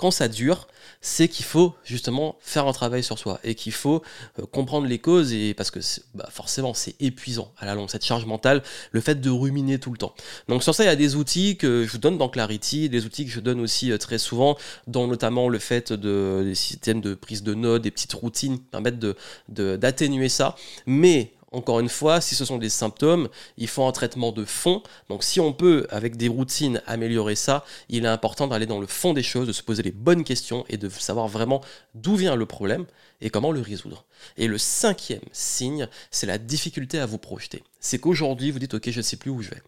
quand 0.00 0.10
ça 0.10 0.28
dure, 0.28 0.66
c'est 1.02 1.28
qu'il 1.28 1.44
faut 1.44 1.74
justement 1.84 2.36
faire 2.40 2.66
un 2.66 2.72
travail 2.72 3.02
sur 3.02 3.18
soi 3.18 3.38
et 3.44 3.54
qu'il 3.54 3.72
faut 3.72 4.02
euh, 4.38 4.46
comprendre 4.46 4.86
les 4.86 4.98
causes 4.98 5.32
et 5.34 5.52
parce 5.52 5.70
que 5.70 5.78
bah, 6.14 6.28
forcément 6.32 6.72
c'est 6.72 6.94
épuisant 7.00 7.52
à 7.58 7.66
la 7.66 7.74
longue 7.74 7.90
cette 7.90 8.04
charge 8.04 8.24
mentale, 8.24 8.62
le 8.92 9.00
fait 9.02 9.20
de 9.20 9.30
ruminer 9.30 9.78
tout 9.78 9.90
le 9.90 9.98
temps. 9.98 10.14
Donc 10.48 10.62
sur 10.62 10.74
ça 10.74 10.84
il 10.84 10.86
y 10.86 10.90
a 10.90 10.96
des 10.96 11.16
outils 11.16 11.58
que 11.58 11.84
je 11.84 11.92
vous 11.92 11.98
donne 11.98 12.16
dans 12.16 12.30
Clarity, 12.30 12.88
des 12.88 13.04
outils 13.04 13.26
que 13.26 13.30
je 13.30 13.40
donne 13.40 13.60
aussi 13.60 13.92
euh, 13.92 13.98
très 13.98 14.18
souvent, 14.18 14.56
dont 14.86 15.06
notamment 15.06 15.50
le 15.50 15.58
fait 15.58 15.92
de 15.92 16.42
des 16.44 16.54
systèmes 16.54 17.02
de 17.02 17.14
prise 17.14 17.42
de 17.42 17.52
notes, 17.52 17.82
des 17.82 17.90
petites 17.90 18.14
routines 18.14 18.58
permettent 18.58 18.98
de 18.98 19.16
d'atténuer 19.48 20.30
ça. 20.30 20.56
Mais 20.86 21.34
encore 21.52 21.80
une 21.80 21.88
fois, 21.88 22.20
si 22.20 22.34
ce 22.34 22.44
sont 22.44 22.58
des 22.58 22.68
symptômes, 22.68 23.28
il 23.56 23.66
faut 23.66 23.84
un 23.84 23.92
traitement 23.92 24.30
de 24.30 24.44
fond. 24.44 24.82
Donc 25.08 25.24
si 25.24 25.40
on 25.40 25.52
peut, 25.52 25.86
avec 25.90 26.16
des 26.16 26.28
routines, 26.28 26.80
améliorer 26.86 27.34
ça, 27.34 27.64
il 27.88 28.04
est 28.04 28.08
important 28.08 28.46
d'aller 28.46 28.66
dans 28.66 28.80
le 28.80 28.86
fond 28.86 29.14
des 29.14 29.22
choses, 29.22 29.48
de 29.48 29.52
se 29.52 29.62
poser 29.62 29.82
les 29.82 29.90
bonnes 29.90 30.22
questions 30.22 30.64
et 30.68 30.76
de 30.76 30.88
savoir 30.88 31.26
vraiment 31.26 31.60
d'où 31.94 32.14
vient 32.14 32.36
le 32.36 32.46
problème 32.46 32.86
et 33.20 33.30
comment 33.30 33.52
le 33.52 33.60
résoudre. 33.60 34.04
Et 34.36 34.46
le 34.46 34.58
cinquième 34.58 35.20
signe, 35.32 35.88
c'est 36.10 36.26
la 36.26 36.38
difficulté 36.38 36.98
à 36.98 37.06
vous 37.06 37.18
projeter. 37.18 37.62
C'est 37.82 37.98
qu'aujourd'hui, 37.98 38.50
vous 38.50 38.58
dites, 38.58 38.74
OK, 38.74 38.90
je 38.90 38.98
ne 38.98 39.02
sais 39.02 39.16
plus 39.16 39.30
où 39.30 39.40
je 39.40 39.50
vais. 39.50 39.62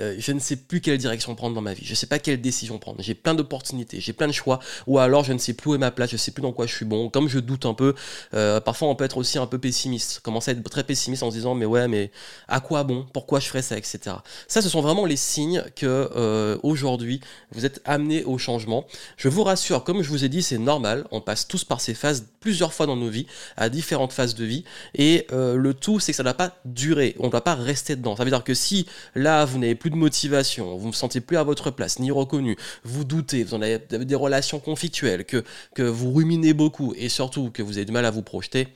Euh, 0.00 0.16
je 0.18 0.32
ne 0.32 0.40
sais 0.40 0.56
plus 0.56 0.80
quelle 0.80 0.98
direction 0.98 1.36
prendre 1.36 1.54
dans 1.54 1.60
ma 1.60 1.72
vie. 1.72 1.84
Je 1.84 1.90
ne 1.90 1.94
sais 1.94 2.08
pas 2.08 2.18
quelle 2.18 2.40
décision 2.40 2.78
prendre. 2.78 3.00
J'ai 3.00 3.14
plein 3.14 3.34
d'opportunités, 3.34 4.00
j'ai 4.00 4.12
plein 4.12 4.26
de 4.26 4.32
choix. 4.32 4.58
Ou 4.88 4.98
alors, 4.98 5.22
je 5.22 5.32
ne 5.32 5.38
sais 5.38 5.54
plus 5.54 5.70
où 5.70 5.74
est 5.76 5.78
ma 5.78 5.92
place, 5.92 6.10
je 6.10 6.16
ne 6.16 6.18
sais 6.18 6.32
plus 6.32 6.42
dans 6.42 6.52
quoi 6.52 6.66
je 6.66 6.74
suis 6.74 6.84
bon. 6.84 7.08
Comme 7.10 7.28
je 7.28 7.38
doute 7.38 7.64
un 7.64 7.74
peu, 7.74 7.94
euh, 8.34 8.60
parfois, 8.60 8.88
on 8.88 8.96
peut 8.96 9.04
être 9.04 9.18
aussi 9.18 9.38
un 9.38 9.46
peu 9.46 9.58
pessimiste. 9.58 10.18
Commencer 10.20 10.50
à 10.50 10.54
être 10.54 10.68
très 10.68 10.82
pessimiste 10.82 11.22
en 11.22 11.30
se 11.30 11.36
disant, 11.36 11.54
mais 11.54 11.64
ouais, 11.64 11.86
mais 11.86 12.10
à 12.48 12.58
quoi 12.58 12.82
bon? 12.82 13.06
Pourquoi 13.12 13.38
je 13.38 13.46
ferais 13.46 13.62
ça, 13.62 13.78
etc. 13.78 14.16
Ça, 14.48 14.60
ce 14.60 14.68
sont 14.68 14.80
vraiment 14.80 15.06
les 15.06 15.16
signes 15.16 15.62
que 15.76 16.10
euh, 16.16 16.58
aujourd'hui, 16.64 17.20
vous 17.52 17.64
êtes 17.64 17.80
amené 17.84 18.24
au 18.24 18.36
changement. 18.36 18.86
Je 19.16 19.28
vous 19.28 19.44
rassure, 19.44 19.84
comme 19.84 20.02
je 20.02 20.08
vous 20.08 20.24
ai 20.24 20.28
dit, 20.28 20.42
c'est 20.42 20.58
normal. 20.58 21.06
On 21.12 21.20
passe 21.20 21.46
tous 21.46 21.62
par 21.62 21.80
ces 21.80 21.94
phases 21.94 22.26
plusieurs 22.40 22.72
fois 22.72 22.83
dans 22.86 22.96
nos 22.96 23.08
vies, 23.08 23.26
à 23.56 23.68
différentes 23.68 24.12
phases 24.12 24.34
de 24.34 24.44
vie. 24.44 24.64
Et 24.94 25.26
euh, 25.32 25.56
le 25.56 25.74
tout, 25.74 26.00
c'est 26.00 26.12
que 26.12 26.16
ça 26.16 26.22
ne 26.22 26.28
doit 26.28 26.36
pas 26.36 26.56
durer. 26.64 27.16
On 27.18 27.26
ne 27.26 27.30
doit 27.30 27.44
pas 27.44 27.54
rester 27.54 27.96
dedans. 27.96 28.16
Ça 28.16 28.24
veut 28.24 28.30
dire 28.30 28.44
que 28.44 28.54
si 28.54 28.86
là, 29.14 29.44
vous 29.44 29.58
n'avez 29.58 29.74
plus 29.74 29.90
de 29.90 29.96
motivation, 29.96 30.76
vous 30.76 30.86
ne 30.86 30.92
vous 30.92 30.92
sentez 30.92 31.20
plus 31.20 31.36
à 31.36 31.42
votre 31.42 31.70
place, 31.70 31.98
ni 31.98 32.10
reconnu, 32.10 32.56
vous 32.84 33.04
doutez, 33.04 33.44
vous, 33.44 33.54
en 33.54 33.62
avez, 33.62 33.78
des 33.78 34.14
relations 34.14 34.60
conflictuelles, 34.60 35.24
que, 35.24 35.44
vous 35.82 36.12
ruminez 36.12 36.54
beaucoup 36.54 36.94
et 36.96 37.08
surtout 37.08 37.50
que 37.50 37.62
vous 37.62 37.76
avez 37.76 37.84
du 37.84 37.92
mal 37.92 38.04
à 38.04 38.10
vous 38.10 38.22
projeter, 38.22 38.68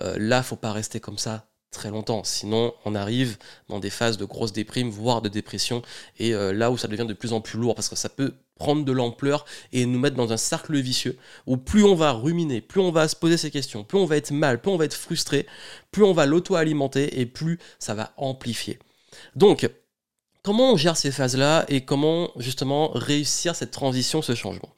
euh, 0.00 0.16
là, 0.18 0.42
faut 0.42 0.56
pas 0.56 0.72
rester 0.72 1.00
comme 1.00 1.18
ça 1.18 1.46
très 1.76 1.90
longtemps. 1.90 2.24
Sinon, 2.24 2.74
on 2.84 2.94
arrive 2.94 3.36
dans 3.68 3.78
des 3.78 3.90
phases 3.90 4.16
de 4.16 4.24
grosse 4.24 4.52
déprime, 4.52 4.90
voire 4.90 5.22
de 5.22 5.28
dépression, 5.28 5.82
et 6.18 6.34
euh, 6.34 6.52
là 6.52 6.70
où 6.70 6.76
ça 6.76 6.88
devient 6.88 7.06
de 7.06 7.14
plus 7.14 7.32
en 7.32 7.40
plus 7.40 7.58
lourd, 7.58 7.74
parce 7.74 7.88
que 7.88 7.96
ça 7.96 8.08
peut 8.08 8.34
prendre 8.56 8.84
de 8.84 8.92
l'ampleur 8.92 9.44
et 9.72 9.84
nous 9.84 9.98
mettre 9.98 10.16
dans 10.16 10.32
un 10.32 10.38
cercle 10.38 10.76
vicieux 10.78 11.18
où 11.46 11.58
plus 11.58 11.84
on 11.84 11.94
va 11.94 12.12
ruminer, 12.12 12.60
plus 12.62 12.80
on 12.80 12.90
va 12.90 13.06
se 13.06 13.14
poser 13.14 13.36
ces 13.36 13.50
questions, 13.50 13.84
plus 13.84 13.98
on 13.98 14.06
va 14.06 14.16
être 14.16 14.30
mal, 14.30 14.60
plus 14.60 14.70
on 14.70 14.76
va 14.76 14.86
être 14.86 14.94
frustré, 14.94 15.46
plus 15.90 16.04
on 16.04 16.12
va 16.12 16.26
l'auto-alimenter 16.26 17.20
et 17.20 17.26
plus 17.26 17.58
ça 17.78 17.94
va 17.94 18.12
amplifier. 18.16 18.78
Donc, 19.34 19.68
Comment 20.46 20.74
on 20.74 20.76
gère 20.76 20.96
ces 20.96 21.10
phases-là 21.10 21.64
et 21.68 21.80
comment 21.80 22.30
justement 22.36 22.92
réussir 22.94 23.56
cette 23.56 23.72
transition, 23.72 24.22
ce 24.22 24.36
changement? 24.36 24.68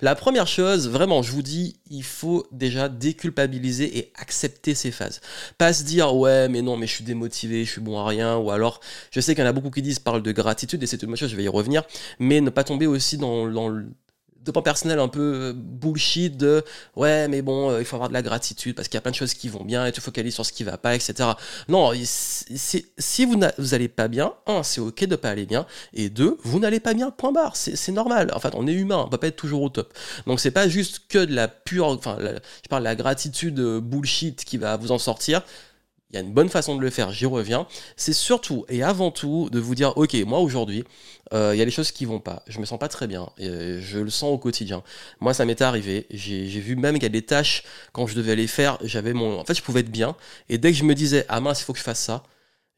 La 0.00 0.14
première 0.14 0.46
chose, 0.46 0.88
vraiment, 0.88 1.20
je 1.20 1.32
vous 1.32 1.42
dis, 1.42 1.76
il 1.90 2.02
faut 2.02 2.46
déjà 2.50 2.88
déculpabiliser 2.88 3.98
et 3.98 4.10
accepter 4.14 4.74
ces 4.74 4.90
phases. 4.90 5.20
Pas 5.58 5.74
se 5.74 5.82
dire 5.82 6.16
ouais 6.16 6.48
mais 6.48 6.62
non 6.62 6.78
mais 6.78 6.86
je 6.86 6.94
suis 6.94 7.04
démotivé, 7.04 7.66
je 7.66 7.70
suis 7.70 7.82
bon 7.82 7.98
à 7.98 8.06
rien, 8.06 8.38
ou 8.38 8.50
alors 8.50 8.80
je 9.10 9.20
sais 9.20 9.34
qu'il 9.34 9.44
y 9.44 9.46
en 9.46 9.50
a 9.50 9.52
beaucoup 9.52 9.70
qui 9.70 9.82
disent 9.82 9.98
parlent 9.98 10.22
de 10.22 10.32
gratitude 10.32 10.82
et 10.82 10.86
c'est 10.86 11.02
une 11.02 11.14
chose, 11.14 11.28
je 11.28 11.36
vais 11.36 11.44
y 11.44 11.48
revenir, 11.48 11.82
mais 12.18 12.40
ne 12.40 12.48
pas 12.48 12.64
tomber 12.64 12.86
aussi 12.86 13.18
dans, 13.18 13.48
dans 13.48 13.68
de 14.44 14.50
personnel 14.60 14.98
un 14.98 15.08
peu 15.08 15.20
euh, 15.20 15.52
bullshit 15.54 16.36
de 16.36 16.64
ouais 16.96 17.28
mais 17.28 17.42
bon 17.42 17.70
euh, 17.70 17.80
il 17.80 17.84
faut 17.84 17.96
avoir 17.96 18.08
de 18.08 18.14
la 18.14 18.22
gratitude 18.22 18.74
parce 18.74 18.88
qu'il 18.88 18.96
y 18.96 18.98
a 18.98 19.00
plein 19.00 19.10
de 19.10 19.16
choses 19.16 19.34
qui 19.34 19.48
vont 19.48 19.64
bien 19.64 19.86
et 19.86 19.92
tu 19.92 20.00
focalises 20.00 20.34
sur 20.34 20.46
ce 20.46 20.52
qui 20.52 20.64
va 20.64 20.78
pas 20.78 20.94
etc 20.94 21.30
non 21.68 21.92
si 21.94 23.24
vous 23.24 23.36
n'allez 23.36 23.88
pas 23.88 24.08
bien 24.08 24.32
un 24.46 24.62
c'est 24.62 24.80
ok 24.80 25.04
de 25.04 25.16
pas 25.16 25.30
aller 25.30 25.46
bien 25.46 25.66
et 25.92 26.08
deux 26.08 26.38
vous 26.42 26.58
n'allez 26.58 26.80
pas 26.80 26.94
bien 26.94 27.10
point 27.10 27.32
barre. 27.32 27.56
C'est 27.56 27.92
normal. 27.92 28.30
En 28.34 28.40
fait 28.40 28.52
on 28.54 28.66
est 28.66 28.72
humain 28.72 29.02
on 29.06 29.08
peut 29.08 29.18
pas 29.18 29.28
être 29.28 29.36
toujours 29.36 29.62
au 29.62 29.68
top. 29.68 29.92
Donc 30.26 30.40
c'est 30.40 30.50
pas 30.50 30.68
juste 30.68 31.02
que 31.08 31.24
de 31.24 31.34
la 31.34 31.48
pure 31.48 31.86
enfin 31.88 32.18
je 32.20 32.68
parle 32.68 32.82
de 32.82 32.88
la 32.88 32.96
gratitude 32.96 33.58
euh, 33.58 33.80
bullshit 33.80 34.44
qui 34.44 34.56
va 34.56 34.76
vous 34.76 34.92
en 34.92 34.98
sortir 34.98 35.42
il 36.10 36.14
y 36.14 36.16
a 36.18 36.20
une 36.20 36.32
bonne 36.32 36.48
façon 36.48 36.74
de 36.74 36.80
le 36.80 36.88
faire, 36.88 37.12
j'y 37.12 37.26
reviens. 37.26 37.66
C'est 37.96 38.14
surtout 38.14 38.64
et 38.68 38.82
avant 38.82 39.10
tout 39.10 39.50
de 39.50 39.60
vous 39.60 39.74
dire, 39.74 39.96
ok, 39.96 40.14
moi 40.26 40.38
aujourd'hui, 40.38 40.84
euh, 41.34 41.54
il 41.54 41.58
y 41.58 41.62
a 41.62 41.64
des 41.66 41.70
choses 41.70 41.92
qui 41.92 42.06
vont 42.06 42.20
pas. 42.20 42.42
Je 42.46 42.60
me 42.60 42.64
sens 42.64 42.78
pas 42.78 42.88
très 42.88 43.06
bien. 43.06 43.28
Et 43.36 43.80
je 43.80 43.98
le 43.98 44.08
sens 44.08 44.32
au 44.32 44.38
quotidien. 44.38 44.82
Moi, 45.20 45.34
ça 45.34 45.44
m'était 45.44 45.64
arrivé. 45.64 46.06
J'ai 46.10 46.60
vu 46.60 46.76
même 46.76 46.94
qu'il 46.94 47.02
y 47.02 47.06
a 47.06 47.10
des 47.10 47.22
tâches 47.22 47.62
quand 47.92 48.06
je 48.06 48.14
devais 48.14 48.36
les 48.36 48.46
faire, 48.46 48.78
j'avais 48.82 49.12
mon. 49.12 49.38
En 49.38 49.44
fait, 49.44 49.54
je 49.54 49.62
pouvais 49.62 49.80
être 49.80 49.90
bien. 49.90 50.16
Et 50.48 50.56
dès 50.56 50.72
que 50.72 50.78
je 50.78 50.84
me 50.84 50.94
disais, 50.94 51.26
ah 51.28 51.40
mince, 51.40 51.60
il 51.60 51.64
faut 51.64 51.74
que 51.74 51.78
je 51.78 51.84
fasse 51.84 52.00
ça, 52.00 52.22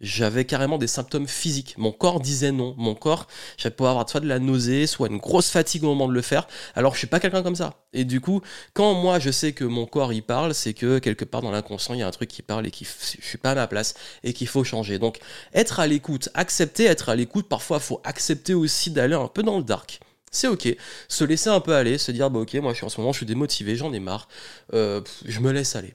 j'avais 0.01 0.45
carrément 0.45 0.79
des 0.79 0.87
symptômes 0.87 1.29
physiques. 1.29 1.75
Mon 1.79 1.93
corps 1.93 2.21
disait 2.21 2.53
non. 2.53 2.75
Mon 2.79 2.95
corps, 2.95 3.27
j'allais 3.59 3.75
pouvoir 3.75 3.93
avoir 3.93 4.09
soit 4.09 4.21
de 4.21 4.27
la 4.27 4.39
nausée, 4.39 4.87
soit 4.87 5.09
une 5.09 5.19
grosse 5.19 5.51
fatigue 5.51 5.85
au 5.85 5.89
moment 5.89 6.09
de 6.09 6.15
le 6.15 6.23
faire. 6.23 6.49
Alors 6.75 6.95
je 6.95 6.99
suis 6.99 7.07
pas 7.07 7.21
quelqu'un 7.21 7.43
comme 7.43 7.57
ça. 7.57 7.75
Et 7.93 8.05
du 8.05 8.21
coup, 8.21 8.41
quand 8.73 8.95
moi 8.95 9.19
je 9.19 9.31
sais 9.31 9.53
que 9.53 9.65
mon 9.65 9.87
corps 9.87 10.13
y 10.13 10.23
parle, 10.23 10.55
c'est 10.55 10.75
que 10.75 10.99
quelque 10.99 11.25
part 11.25 11.43
dans 11.43 11.51
l'inconscient, 11.51 11.95
il 11.95 12.01
y 12.01 12.03
a 12.03 12.07
un 12.07 12.13
truc 12.13 12.31
qui 12.31 12.43
parle 12.43 12.67
et 12.67 12.71
qui 12.71 12.85
je 12.85 13.27
suis 13.27 13.39
pas 13.39 13.51
à 13.53 13.55
ma 13.55 13.67
place 13.67 13.95
et 14.25 14.33
qu'il 14.33 14.49
faut 14.49 14.65
changer. 14.65 14.99
Donc 14.99 15.19
être 15.55 15.81
à 15.81 15.87
l'écoute, 15.87 16.31
accepter 16.35 16.85
être 16.85 17.11
à 17.11 17.17
l'écoute, 17.17 17.49
parfois 17.49 17.79
faut 17.79 18.01
accepter 18.05 18.55
aussi 18.55 18.91
d'aller 18.91 19.15
un 19.15 19.29
peu 19.29 19.43
dans 19.43 19.59
le 19.59 19.65
dark. 19.65 20.01
C'est 20.33 20.47
ok, 20.47 20.77
se 21.09 21.25
laisser 21.25 21.51
un 21.51 21.61
peu 21.61 21.75
aller, 21.75 21.99
se 21.99 22.13
dire 22.13 22.31
bah 22.31 22.41
ok 22.41 22.55
moi 22.55 22.73
je 22.73 22.77
suis 22.77 22.87
en 22.87 22.89
ce 22.89 23.01
moment 23.01 23.13
je 23.13 23.19
suis 23.19 23.27
démotivé, 23.27 23.75
j'en 23.75 23.93
ai 23.93 23.99
marre, 23.99 24.29
euh, 24.75 25.01
je 25.25 25.41
me 25.41 25.51
laisse 25.51 25.75
aller 25.75 25.95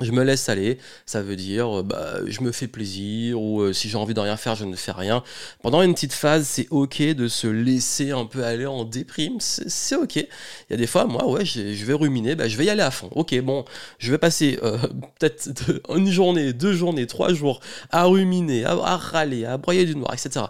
je 0.00 0.10
me 0.10 0.24
laisse 0.24 0.48
aller, 0.48 0.78
ça 1.04 1.20
veut 1.22 1.36
dire 1.36 1.80
euh, 1.80 1.82
bah, 1.82 2.14
je 2.26 2.40
me 2.40 2.50
fais 2.50 2.66
plaisir 2.66 3.40
ou 3.40 3.60
euh, 3.60 3.74
si 3.74 3.90
j'ai 3.90 3.98
envie 3.98 4.14
de 4.14 4.20
rien 4.20 4.38
faire, 4.38 4.54
je 4.54 4.64
ne 4.64 4.74
fais 4.74 4.90
rien. 4.90 5.22
Pendant 5.62 5.82
une 5.82 5.92
petite 5.92 6.14
phase, 6.14 6.46
c'est 6.46 6.66
ok 6.70 7.02
de 7.02 7.28
se 7.28 7.46
laisser 7.46 8.10
un 8.10 8.24
peu 8.24 8.42
aller 8.42 8.64
en 8.64 8.84
déprime, 8.84 9.36
c'est 9.40 9.94
ok. 9.94 10.16
Il 10.16 10.26
y 10.70 10.72
a 10.72 10.76
des 10.76 10.86
fois, 10.86 11.04
moi, 11.04 11.26
ouais, 11.28 11.44
je 11.44 11.84
vais 11.84 11.92
ruminer, 11.92 12.34
bah, 12.34 12.48
je 12.48 12.56
vais 12.56 12.64
y 12.64 12.70
aller 12.70 12.82
à 12.82 12.90
fond. 12.90 13.10
Ok, 13.12 13.38
bon, 13.40 13.66
je 13.98 14.10
vais 14.10 14.18
passer 14.18 14.58
euh, 14.62 14.78
peut-être 15.18 15.82
une 15.94 16.10
journée, 16.10 16.54
deux 16.54 16.72
journées, 16.72 17.06
trois 17.06 17.34
jours 17.34 17.60
à 17.90 18.04
ruminer, 18.04 18.64
à, 18.64 18.96
râler, 18.96 19.44
à 19.44 19.58
broyer 19.58 19.84
du 19.84 19.94
noir, 19.94 20.14
etc. 20.14 20.46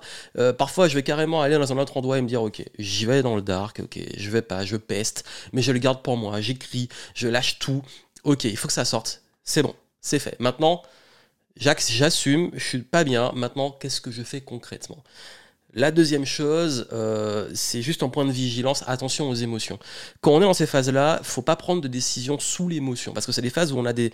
parfois, 0.56 0.87
je 0.87 0.94
vais 0.94 1.02
carrément 1.02 1.42
aller 1.42 1.56
dans 1.56 1.72
un 1.72 1.78
autre 1.78 1.96
endroit 1.96 2.18
et 2.18 2.22
me 2.22 2.28
dire 2.28 2.42
ok, 2.42 2.62
j'y 2.78 3.06
vais 3.06 3.22
dans 3.22 3.34
le 3.34 3.42
dark, 3.42 3.80
ok, 3.80 3.99
je 4.16 4.30
vais 4.30 4.42
pas, 4.42 4.64
je 4.64 4.76
peste, 4.76 5.25
mais 5.52 5.62
je 5.62 5.72
le 5.72 5.80
garde 5.80 6.02
pour 6.02 6.16
moi, 6.16 6.40
j'écris, 6.40 6.88
je 7.14 7.26
lâche 7.26 7.58
tout. 7.58 7.82
Ok, 8.25 8.44
il 8.44 8.56
faut 8.56 8.68
que 8.68 8.75
ça 8.75 8.84
sorte 8.84 9.22
c'est 9.44 9.62
bon, 9.62 9.75
c'est 10.00 10.18
fait. 10.18 10.38
Maintenant, 10.40 10.82
j'assume, 11.56 12.50
je 12.54 12.64
suis 12.64 12.78
pas 12.78 13.04
bien. 13.04 13.32
Maintenant, 13.34 13.70
qu'est-ce 13.70 14.00
que 14.00 14.11
je 14.11 14.22
fais 14.22 14.40
concrètement? 14.40 15.02
La 15.75 15.90
deuxième 15.90 16.26
chose, 16.26 16.87
euh, 16.92 17.50
c'est 17.54 17.80
juste 17.80 18.02
un 18.02 18.11
point 18.11 18.26
de 18.26 18.30
vigilance, 18.30 18.84
attention 18.87 19.30
aux 19.30 19.34
émotions. 19.34 19.78
Quand 20.20 20.32
on 20.32 20.38
est 20.42 20.44
dans 20.44 20.52
ces 20.52 20.66
phases-là, 20.66 21.20
faut 21.22 21.40
pas 21.40 21.56
prendre 21.56 21.80
de 21.80 21.88
décision 21.88 22.38
sous 22.38 22.68
l'émotion, 22.68 23.14
parce 23.14 23.25
que 23.25 23.32
c'est 23.32 23.40
des 23.40 23.49
phases 23.49 23.72
où 23.72 23.78
on 23.78 23.87
a 23.87 23.94
des, 23.94 24.12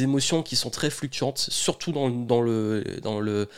émotions 0.00 0.42
qui 0.42 0.56
sont 0.56 0.70
très 0.70 0.88
fluctuantes, 0.88 1.38
surtout 1.50 1.92
dans 1.92 2.40
le 2.40 3.48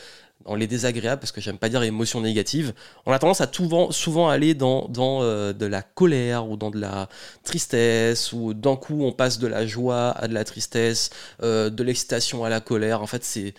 dans 0.45 0.55
les 0.55 0.67
désagréables, 0.67 1.19
parce 1.19 1.31
que 1.31 1.41
j'aime 1.41 1.57
pas 1.57 1.69
dire 1.69 1.83
émotions 1.83 2.21
négatives, 2.21 2.73
on 3.05 3.11
a 3.11 3.19
tendance 3.19 3.41
à 3.41 3.49
souvent, 3.91 4.29
aller 4.29 4.53
dans, 4.53 4.89
euh, 4.97 5.53
de 5.53 5.65
la 5.65 5.81
colère 5.81 6.47
ou 6.47 6.57
dans 6.57 6.71
de 6.71 6.79
la 6.79 7.09
tristesse, 7.43 8.33
ou 8.33 8.53
d'un 8.53 8.75
coup 8.75 9.03
on 9.03 9.11
passe 9.11 9.39
de 9.39 9.47
la 9.47 9.65
joie 9.65 10.11
à 10.11 10.27
de 10.27 10.33
la 10.33 10.43
tristesse, 10.43 11.09
euh, 11.43 11.69
de 11.69 11.83
l'excitation 11.83 12.45
à 12.45 12.49
la 12.49 12.61
colère. 12.61 13.01
En 13.01 13.07
fait, 13.07 13.23
c'est 13.23 13.53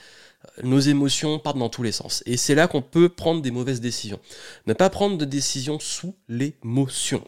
nos 0.62 0.80
émotions 0.80 1.38
partent 1.38 1.58
dans 1.58 1.68
tous 1.68 1.82
les 1.82 1.92
sens. 1.92 2.22
Et 2.26 2.36
c'est 2.36 2.54
là 2.54 2.68
qu'on 2.68 2.82
peut 2.82 3.08
prendre 3.08 3.42
des 3.42 3.50
mauvaises 3.50 3.80
décisions. 3.80 4.20
Ne 4.66 4.72
pas 4.72 4.88
prendre 4.88 5.18
de 5.18 5.24
décisions 5.24 5.78
sous 5.78 6.14
l'émotion 6.28 7.22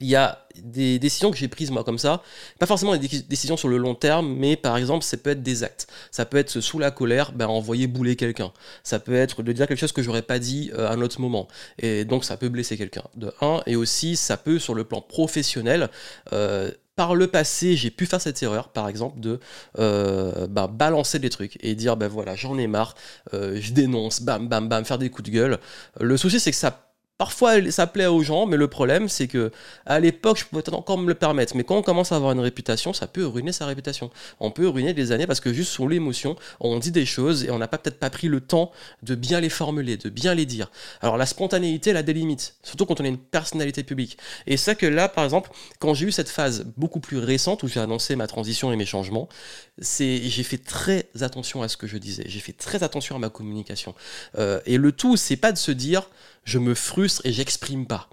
il 0.00 0.08
y 0.08 0.16
a 0.16 0.46
des 0.62 0.98
décisions 0.98 1.30
que 1.30 1.36
j'ai 1.36 1.48
prises 1.48 1.70
moi 1.70 1.84
comme 1.84 1.98
ça, 1.98 2.22
pas 2.58 2.66
forcément 2.66 2.96
des 2.96 3.08
décisions 3.28 3.56
sur 3.56 3.68
le 3.68 3.76
long 3.76 3.94
terme, 3.94 4.34
mais 4.34 4.56
par 4.56 4.76
exemple 4.76 5.04
ça 5.04 5.16
peut 5.16 5.30
être 5.30 5.42
des 5.42 5.62
actes. 5.62 5.86
Ça 6.10 6.24
peut 6.24 6.38
être 6.38 6.60
sous 6.60 6.78
la 6.78 6.90
colère, 6.90 7.32
ben, 7.32 7.46
envoyer 7.46 7.86
bouler 7.86 8.16
quelqu'un. 8.16 8.52
Ça 8.82 8.98
peut 8.98 9.14
être 9.14 9.42
de 9.42 9.52
dire 9.52 9.66
quelque 9.66 9.78
chose 9.78 9.92
que 9.92 10.02
j'aurais 10.02 10.22
pas 10.22 10.38
dit 10.38 10.70
euh, 10.74 10.88
à 10.88 10.92
un 10.92 11.00
autre 11.02 11.20
moment. 11.20 11.48
Et 11.78 12.04
donc 12.04 12.24
ça 12.24 12.36
peut 12.36 12.48
blesser 12.48 12.76
quelqu'un, 12.76 13.04
de 13.14 13.32
un. 13.40 13.62
Et 13.66 13.76
aussi 13.76 14.16
ça 14.16 14.36
peut 14.36 14.58
sur 14.58 14.74
le 14.74 14.84
plan 14.84 15.00
professionnel, 15.00 15.90
euh, 16.32 16.70
par 16.96 17.14
le 17.14 17.28
passé, 17.28 17.76
j'ai 17.76 17.90
pu 17.90 18.04
faire 18.04 18.20
cette 18.20 18.42
erreur, 18.42 18.68
par 18.68 18.86
exemple, 18.86 19.20
de 19.20 19.40
ben, 19.74 20.66
balancer 20.68 21.18
des 21.18 21.30
trucs 21.30 21.56
et 21.64 21.74
dire, 21.74 21.96
ben 21.96 22.08
voilà, 22.08 22.36
j'en 22.36 22.58
ai 22.58 22.66
marre, 22.66 22.94
je 23.32 23.72
dénonce, 23.72 24.20
bam, 24.20 24.48
bam, 24.48 24.68
bam, 24.68 24.84
faire 24.84 24.98
des 24.98 25.08
coups 25.08 25.30
de 25.30 25.34
gueule. 25.34 25.58
Le 25.98 26.16
souci, 26.18 26.40
c'est 26.40 26.50
que 26.50 26.58
ça 26.58 26.89
Parfois, 27.20 27.70
ça 27.70 27.86
plaît 27.86 28.06
aux 28.06 28.22
gens, 28.22 28.46
mais 28.46 28.56
le 28.56 28.66
problème, 28.66 29.10
c'est 29.10 29.28
que 29.28 29.52
à 29.84 30.00
l'époque, 30.00 30.38
je 30.38 30.46
pouvais 30.46 30.66
encore 30.72 30.96
me 30.96 31.06
le 31.06 31.12
permettre. 31.12 31.54
Mais 31.54 31.64
quand 31.64 31.76
on 31.76 31.82
commence 31.82 32.12
à 32.12 32.16
avoir 32.16 32.32
une 32.32 32.40
réputation, 32.40 32.94
ça 32.94 33.06
peut 33.06 33.26
ruiner 33.26 33.52
sa 33.52 33.66
réputation. 33.66 34.10
On 34.40 34.50
peut 34.50 34.66
ruiner 34.66 34.94
des 34.94 35.12
années 35.12 35.26
parce 35.26 35.40
que 35.40 35.52
juste 35.52 35.70
sous 35.70 35.86
l'émotion, 35.86 36.36
on 36.60 36.78
dit 36.78 36.90
des 36.90 37.04
choses 37.04 37.44
et 37.44 37.50
on 37.50 37.58
n'a 37.58 37.68
peut-être 37.68 37.98
pas 37.98 38.08
pris 38.08 38.28
le 38.28 38.40
temps 38.40 38.72
de 39.02 39.14
bien 39.14 39.38
les 39.38 39.50
formuler, 39.50 39.98
de 39.98 40.08
bien 40.08 40.32
les 40.34 40.46
dire. 40.46 40.70
Alors 41.02 41.18
la 41.18 41.26
spontanéité, 41.26 41.90
elle 41.90 41.98
a 41.98 42.02
des 42.02 42.14
limites, 42.14 42.54
surtout 42.62 42.86
quand 42.86 43.02
on 43.02 43.04
est 43.04 43.08
une 43.08 43.18
personnalité 43.18 43.82
publique. 43.82 44.16
Et 44.46 44.56
ça 44.56 44.74
que 44.74 44.86
là, 44.86 45.06
par 45.10 45.24
exemple, 45.24 45.50
quand 45.78 45.92
j'ai 45.92 46.06
eu 46.06 46.12
cette 46.12 46.30
phase 46.30 46.64
beaucoup 46.78 47.00
plus 47.00 47.18
récente 47.18 47.62
où 47.62 47.68
j'ai 47.68 47.80
annoncé 47.80 48.16
ma 48.16 48.28
transition 48.28 48.72
et 48.72 48.76
mes 48.76 48.86
changements, 48.86 49.28
c'est 49.78 50.22
j'ai 50.22 50.42
fait 50.42 50.56
très 50.56 51.10
attention 51.20 51.60
à 51.60 51.68
ce 51.68 51.76
que 51.76 51.86
je 51.86 51.98
disais. 51.98 52.22
J'ai 52.24 52.40
fait 52.40 52.54
très 52.54 52.82
attention 52.82 53.14
à 53.14 53.18
ma 53.18 53.28
communication. 53.28 53.94
Euh, 54.38 54.60
et 54.64 54.78
le 54.78 54.90
tout, 54.90 55.18
c'est 55.18 55.36
pas 55.36 55.52
de 55.52 55.58
se 55.58 55.70
dire 55.70 56.08
je 56.44 56.58
me 56.58 56.74
frustre 56.74 57.09
et 57.24 57.32
j'exprime 57.32 57.86
pas. 57.86 58.08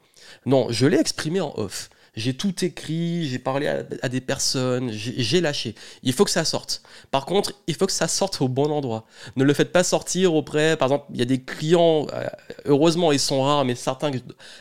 Non, 0.45 0.67
je 0.69 0.85
l'ai 0.85 0.99
exprimé 0.99 1.41
en 1.41 1.53
off. 1.57 1.89
J'ai 2.15 2.33
tout 2.33 2.65
écrit, 2.65 3.27
j'ai 3.27 3.37
parlé 3.37 3.67
à, 3.67 4.09
des 4.09 4.21
personnes, 4.21 4.89
j'ai 4.91 5.39
lâché. 5.39 5.75
Il 6.01 6.13
faut 6.13 6.25
que 6.25 6.31
ça 6.31 6.45
sorte. 6.45 6.81
Par 7.11 7.27
contre, 7.27 7.53
il 7.67 7.75
faut 7.75 7.85
que 7.85 7.91
ça 7.91 8.07
sorte 8.07 8.41
au 8.41 8.47
bon 8.47 8.71
endroit. 8.71 9.05
Ne 9.35 9.43
le 9.43 9.53
faites 9.53 9.71
pas 9.71 9.83
sortir 9.83 10.33
auprès, 10.33 10.77
par 10.77 10.87
exemple, 10.87 11.05
il 11.13 11.19
y 11.19 11.21
a 11.21 11.25
des 11.25 11.43
clients, 11.43 12.07
euh, 12.13 12.27
heureusement 12.65 13.11
ils 13.11 13.19
sont 13.19 13.43
rares, 13.43 13.65
mais 13.65 13.75
certains 13.75 14.09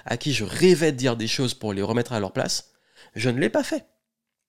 à 0.05 0.19
qui 0.19 0.35
je 0.35 0.45
rêvais 0.45 0.93
de 0.93 0.99
dire 0.99 1.17
des 1.17 1.27
choses 1.27 1.55
pour 1.55 1.73
les 1.73 1.81
remettre 1.81 2.13
à 2.13 2.21
leur 2.21 2.33
place. 2.33 2.73
Je 3.15 3.31
ne 3.31 3.41
l'ai 3.41 3.49
pas 3.49 3.65
fait. 3.65 3.87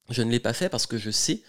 Je 0.10 0.22
ne 0.22 0.30
l'ai 0.30 0.42
pas 0.42 0.54
fait 0.54 0.68
parce 0.68 0.86
que 0.86 0.98
je 0.98 1.10
sais 1.10 1.44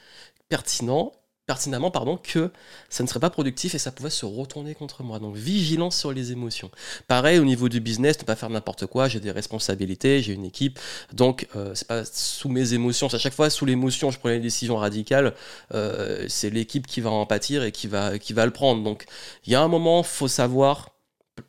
pertinent 0.48 1.12
pertinemment 1.48 1.90
pardon, 1.90 2.18
que 2.18 2.52
ça 2.90 3.02
ne 3.02 3.08
serait 3.08 3.20
pas 3.20 3.30
productif 3.30 3.74
et 3.74 3.78
ça 3.78 3.90
pouvait 3.90 4.10
se 4.10 4.26
retourner 4.26 4.74
contre 4.74 5.02
moi. 5.02 5.18
Donc 5.18 5.34
vigilance 5.34 5.96
sur 5.96 6.12
les 6.12 6.30
émotions. 6.30 6.70
Pareil 7.08 7.38
au 7.38 7.44
niveau 7.44 7.70
du 7.70 7.80
business, 7.80 8.18
ne 8.20 8.24
pas 8.24 8.36
faire 8.36 8.50
n'importe 8.50 8.86
quoi, 8.86 9.08
j'ai 9.08 9.18
des 9.18 9.32
responsabilités, 9.32 10.22
j'ai 10.22 10.34
une 10.34 10.44
équipe, 10.44 10.78
donc 11.12 11.48
euh, 11.56 11.72
c'est 11.74 11.88
pas 11.88 12.04
sous 12.04 12.50
mes 12.50 12.74
émotions, 12.74 13.08
à 13.08 13.18
chaque 13.18 13.32
fois 13.32 13.48
sous 13.48 13.64
l'émotion 13.64 14.10
je 14.10 14.18
prends 14.18 14.28
des 14.28 14.40
décisions 14.40 14.76
radicales, 14.76 15.34
euh, 15.74 16.26
c'est 16.28 16.50
l'équipe 16.50 16.86
qui 16.86 17.00
va 17.00 17.10
en 17.10 17.24
pâtir 17.24 17.62
et 17.64 17.72
qui 17.72 17.86
va, 17.86 18.18
qui 18.18 18.34
va 18.34 18.44
le 18.44 18.52
prendre. 18.52 18.84
Donc 18.84 19.06
il 19.46 19.52
y 19.52 19.56
a 19.56 19.62
un 19.62 19.68
moment, 19.68 20.02
faut 20.02 20.28
savoir 20.28 20.97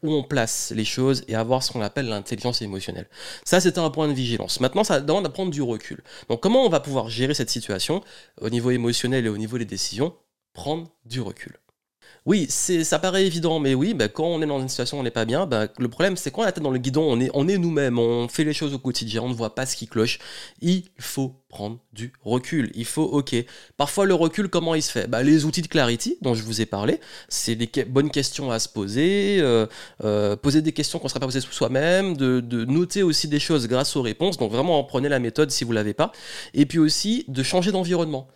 où 0.04 0.14
on 0.14 0.24
place 0.24 0.72
les 0.76 0.86
choses 0.86 1.24
et 1.28 1.36
avoir 1.36 1.64
ce 1.64 1.72
qu'on 1.72 1.82
appelle 1.82 2.08
l'intelligence 2.08 2.62
émotionnelle. 2.62 3.10
Ça, 3.44 3.60
c'était 3.60 3.80
un 3.80 3.90
point 3.90 4.08
de 4.08 4.14
vigilance. 4.14 4.60
Maintenant, 4.60 4.84
ça 4.84 5.02
demande 5.02 5.26
à 5.26 5.30
prendre 5.30 5.52
du 5.52 5.62
recul. 5.62 6.04
Donc, 6.30 6.42
comment 6.42 6.66
on 6.66 6.70
va 6.70 6.80
pouvoir 6.80 7.10
gérer 7.10 7.34
cette 7.34 7.50
situation 7.50 8.04
au 8.42 8.50
niveau 8.50 8.72
émotionnel 8.72 9.26
et 9.26 9.30
au 9.30 9.38
niveau 9.38 9.58
des 9.58 9.66
décisions? 9.66 10.16
Prendre 10.54 10.92
du 11.06 11.22
recul. 11.22 11.58
Oui, 12.30 12.46
ça 12.48 13.00
paraît 13.00 13.26
évident, 13.26 13.58
mais 13.58 13.74
oui, 13.74 13.96
bah, 13.96 14.08
quand 14.08 14.28
on 14.28 14.40
est 14.44 14.46
dans 14.46 14.62
une 14.62 14.70
situation 14.70 14.98
où 14.98 15.00
on 15.00 15.04
n'est 15.04 15.10
pas 15.10 15.26
bien, 15.26 15.48
bah, 15.48 15.66
le 15.80 15.88
problème 15.88 16.16
c'est 16.16 16.30
quand 16.30 16.42
on 16.42 16.44
a 16.44 16.46
la 16.46 16.52
tête 16.52 16.62
dans 16.62 16.70
le 16.70 16.78
guidon, 16.78 17.20
on 17.34 17.48
est, 17.48 17.58
nous-mêmes, 17.58 17.98
on 17.98 18.28
fait 18.28 18.44
les 18.44 18.54
choses 18.54 18.72
au 18.76 18.78
quotidien, 18.78 19.24
on 19.24 19.30
ne 19.30 19.34
voit 19.34 19.56
pas 19.56 19.66
ce 19.66 19.76
qui 19.76 19.88
cloche. 19.88 20.20
Il 20.62 20.84
faut 21.00 21.34
prendre 21.50 21.80
du 21.92 22.14
recul. 22.22 22.70
Il 22.76 22.86
faut, 22.86 23.02
ok. 23.02 23.36
Parfois, 23.78 24.06
le 24.06 24.14
recul, 24.14 24.48
comment 24.48 24.76
il 24.76 24.84
se 24.84 24.92
fait? 24.92 25.08
Bah, 25.08 25.24
Les 25.24 25.44
outils 25.46 25.64
de 25.64 25.68
Clarity, 25.68 26.20
dont 26.22 26.36
je 26.36 26.44
vous 26.44 26.62
ai 26.62 26.68
parlé, 26.68 27.00
c'est 27.30 27.56
des 27.56 27.68
bonnes 27.86 28.12
questions 28.12 28.52
à 28.52 28.60
se 28.60 28.70
poser, 28.70 29.40
euh, 29.42 29.66
euh, 30.04 30.36
poser 30.36 30.62
des 30.62 30.72
questions 30.72 31.00
qu'on 31.00 31.06
ne 31.06 31.10
serait 31.10 31.20
pas 31.20 31.26
posées 31.26 31.42
soi-même, 31.42 32.16
de, 32.16 32.42
de, 32.42 32.64
noter 32.64 33.02
aussi 33.02 33.28
des 33.28 33.40
choses 33.40 33.68
grâce 33.68 33.96
aux 33.96 34.04
réponses. 34.04 34.38
Donc, 34.38 34.52
vraiment, 34.52 34.84
prenez 34.84 35.10
la 35.10 35.18
méthode 35.18 35.50
si 35.50 35.64
vous 35.64 35.72
ne 35.72 35.78
l'avez 35.78 35.96
pas. 35.96 36.12
Et 36.54 36.68
puis 36.68 36.78
aussi, 36.78 37.26
de 37.28 37.42
changer 37.42 37.72
d'environnement. 37.72 38.28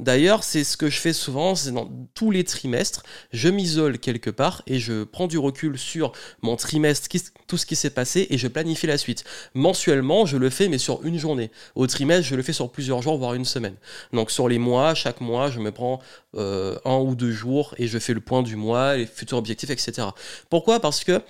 D'ailleurs, 0.00 0.44
c'est 0.44 0.64
ce 0.64 0.78
que 0.78 0.88
je 0.88 0.98
fais 0.98 1.12
souvent, 1.12 1.54
c'est 1.54 1.72
dans 1.72 1.90
tous 2.14 2.30
les 2.30 2.42
trimestres, 2.42 3.02
je 3.32 3.50
m'isole 3.50 3.98
quelque 3.98 4.30
part 4.30 4.62
et 4.66 4.78
je 4.78 5.04
prends 5.04 5.26
du 5.26 5.36
recul 5.36 5.78
sur 5.78 6.12
mon 6.40 6.56
trimestre, 6.56 7.08
tout 7.46 7.58
ce 7.58 7.66
qui 7.66 7.76
s'est 7.76 7.90
passé 7.90 8.26
et 8.30 8.38
je 8.38 8.48
planifie 8.48 8.86
la 8.86 8.96
suite. 8.96 9.24
Mensuellement, 9.54 10.24
je 10.24 10.38
le 10.38 10.48
fais 10.48 10.68
mais 10.68 10.78
sur 10.78 11.04
une 11.04 11.18
journée. 11.18 11.50
Au 11.74 11.86
trimestre, 11.86 12.26
je 12.26 12.34
le 12.34 12.42
fais 12.42 12.54
sur 12.54 12.72
plusieurs 12.72 13.02
jours, 13.02 13.18
voire 13.18 13.34
une 13.34 13.44
semaine. 13.44 13.76
Donc 14.14 14.30
sur 14.30 14.48
les 14.48 14.58
mois, 14.58 14.94
chaque 14.94 15.20
mois, 15.20 15.50
je 15.50 15.60
me 15.60 15.70
prends 15.70 16.00
euh, 16.34 16.78
un 16.86 16.96
ou 16.96 17.14
deux 17.14 17.32
jours 17.32 17.74
et 17.76 17.86
je 17.86 17.98
fais 17.98 18.14
le 18.14 18.20
point 18.20 18.42
du 18.42 18.56
mois, 18.56 18.96
les 18.96 19.06
futurs 19.06 19.36
objectifs, 19.36 19.68
etc. 19.68 20.08
Pourquoi? 20.48 20.80
Parce 20.80 21.04
que 21.04 21.20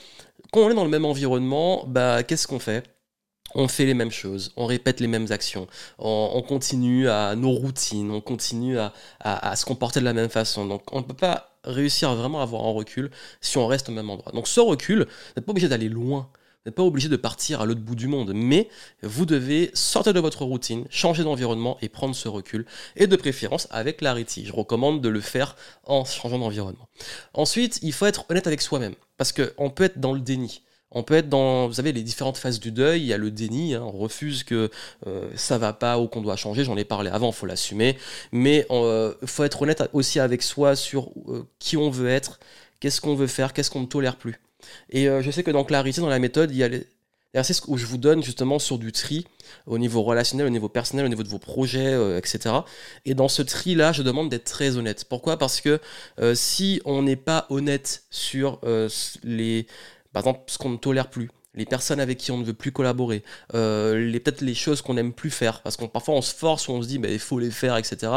quand 0.52 0.60
on 0.60 0.70
est 0.70 0.74
dans 0.74 0.84
le 0.84 0.90
même 0.90 1.04
environnement, 1.04 1.84
bah, 1.88 2.22
qu'est-ce 2.22 2.46
qu'on 2.46 2.60
fait? 2.60 2.84
On 3.54 3.68
fait 3.68 3.84
les 3.84 3.94
mêmes 3.94 4.10
choses, 4.10 4.52
on 4.56 4.66
répète 4.66 5.00
les 5.00 5.06
mêmes 5.06 5.26
actions, 5.30 5.66
on, 5.98 6.42
continue 6.42 7.08
à 7.08 7.34
nos 7.36 7.50
routines, 7.50 8.10
on 8.10 8.20
continue 8.20 8.78
à, 8.78 9.56
se 9.56 9.64
comporter 9.64 10.00
de 10.00 10.04
la 10.04 10.12
même 10.12 10.30
façon. 10.30 10.66
Donc 10.66 10.82
on 10.92 10.98
ne 10.98 11.04
peut 11.04 11.14
pas 11.14 11.56
réussir 11.64 12.10
à 12.10 12.14
vraiment 12.14 12.40
avoir 12.40 12.64
un 12.64 12.72
recul 12.72 13.10
si 13.40 13.58
on 13.58 13.66
reste 13.66 13.88
au 13.88 13.92
même 13.92 14.10
endroit. 14.10 14.32
Donc 14.32 14.48
ce 14.48 14.60
recul, 14.60 15.00
vous 15.00 15.32
n'êtes 15.36 15.44
pas 15.44 15.50
obligé 15.50 15.68
d'aller 15.68 15.88
loin, 15.88 16.28
vous 16.32 16.68
n'êtes 16.68 16.74
pas 16.74 16.82
obligé 16.82 17.08
de 17.08 17.16
partir 17.16 17.62
à 17.62 17.66
l'autre 17.66 17.80
bout 17.80 17.94
du 17.94 18.06
monde, 18.06 18.32
mais 18.34 18.68
vous 19.02 19.24
devez 19.24 19.70
sortir 19.72 20.12
de 20.12 20.20
votre 20.20 20.44
routine, 20.44 20.84
changer 20.90 21.24
d'environnement 21.24 21.78
et 21.80 21.88
prendre 21.88 22.14
ce 22.14 22.28
recul, 22.28 22.66
et 22.96 23.06
de 23.06 23.16
préférence 23.16 23.66
avec 23.70 23.98
clarity. 23.98 24.44
Je 24.44 24.52
recommande 24.52 25.00
de 25.00 25.08
le 25.08 25.20
faire 25.20 25.56
en 25.84 26.04
changeant 26.04 26.38
d'environnement. 26.38 26.88
Ensuite, 27.32 27.78
il 27.82 27.94
faut 27.94 28.06
être 28.06 28.26
honnête 28.28 28.46
avec 28.46 28.60
soi-même, 28.60 28.94
parce 29.16 29.32
qu'on 29.32 29.70
peut 29.70 29.84
être 29.84 30.00
dans 30.00 30.12
le 30.12 30.20
déni. 30.20 30.62
On 30.92 31.02
peut 31.02 31.14
être 31.14 31.28
dans, 31.28 31.68
vous 31.68 31.74
savez, 31.74 31.92
les 31.92 32.02
différentes 32.02 32.36
phases 32.36 32.58
du 32.58 32.72
deuil. 32.72 33.02
Il 33.02 33.06
y 33.06 33.12
a 33.12 33.18
le 33.18 33.30
déni, 33.30 33.74
hein, 33.74 33.82
on 33.82 33.92
refuse 33.92 34.42
que 34.42 34.70
euh, 35.06 35.30
ça 35.36 35.56
va 35.56 35.72
pas 35.72 35.98
ou 35.98 36.08
qu'on 36.08 36.20
doit 36.20 36.36
changer. 36.36 36.64
J'en 36.64 36.76
ai 36.76 36.84
parlé 36.84 37.10
avant, 37.10 37.30
faut 37.30 37.46
l'assumer. 37.46 37.96
Mais 38.32 38.66
il 38.70 38.74
euh, 38.74 39.12
faut 39.24 39.44
être 39.44 39.62
honnête 39.62 39.82
aussi 39.92 40.18
avec 40.18 40.42
soi 40.42 40.74
sur 40.74 41.10
euh, 41.28 41.46
qui 41.60 41.76
on 41.76 41.90
veut 41.90 42.08
être, 42.08 42.40
qu'est-ce 42.80 43.00
qu'on 43.00 43.14
veut 43.14 43.28
faire, 43.28 43.52
qu'est-ce 43.52 43.70
qu'on 43.70 43.82
ne 43.82 43.86
tolère 43.86 44.16
plus. 44.16 44.40
Et 44.90 45.06
je 45.06 45.30
sais 45.30 45.42
que 45.42 45.50
dans 45.50 45.64
Clarité, 45.64 46.02
dans 46.02 46.08
la 46.10 46.18
méthode, 46.18 46.50
il 46.50 46.58
y 46.58 46.62
a 46.62 46.68
les 46.68 46.86
où 47.68 47.78
je 47.78 47.86
vous 47.86 47.96
donne 47.96 48.22
justement 48.22 48.58
sur 48.58 48.76
du 48.76 48.92
tri 48.92 49.24
au 49.66 49.78
niveau 49.78 50.02
relationnel, 50.02 50.46
au 50.46 50.50
niveau 50.50 50.68
personnel, 50.68 51.06
au 51.06 51.08
niveau 51.08 51.22
de 51.22 51.28
vos 51.28 51.38
projets, 51.38 52.18
etc. 52.18 52.56
Et 53.06 53.14
dans 53.14 53.28
ce 53.28 53.40
tri-là, 53.40 53.92
je 53.92 54.02
demande 54.02 54.28
d'être 54.28 54.44
très 54.44 54.76
honnête. 54.76 55.06
Pourquoi? 55.08 55.38
Parce 55.38 55.62
que 55.62 55.80
si 56.34 56.82
on 56.84 57.02
n'est 57.02 57.16
pas 57.16 57.46
honnête 57.48 58.02
sur 58.10 58.60
les 59.24 59.66
par 60.12 60.20
exemple, 60.22 60.40
ce 60.46 60.58
qu'on 60.58 60.70
ne 60.70 60.76
tolère 60.76 61.10
plus, 61.10 61.30
les 61.54 61.64
personnes 61.64 62.00
avec 62.00 62.18
qui 62.18 62.30
on 62.30 62.38
ne 62.38 62.44
veut 62.44 62.54
plus 62.54 62.72
collaborer, 62.72 63.24
euh, 63.54 63.98
les, 63.98 64.20
peut-être 64.20 64.40
les 64.40 64.54
choses 64.54 64.82
qu'on 64.82 64.94
n'aime 64.94 65.12
plus 65.12 65.30
faire, 65.30 65.62
parce 65.62 65.76
qu'on 65.76 65.88
parfois 65.88 66.14
on 66.14 66.22
se 66.22 66.34
force 66.34 66.68
ou 66.68 66.72
on 66.72 66.82
se 66.82 66.88
dit 66.88 66.98
mais 66.98 67.12
il 67.12 67.18
faut 67.18 67.38
les 67.38 67.50
faire, 67.50 67.76
etc. 67.76 68.12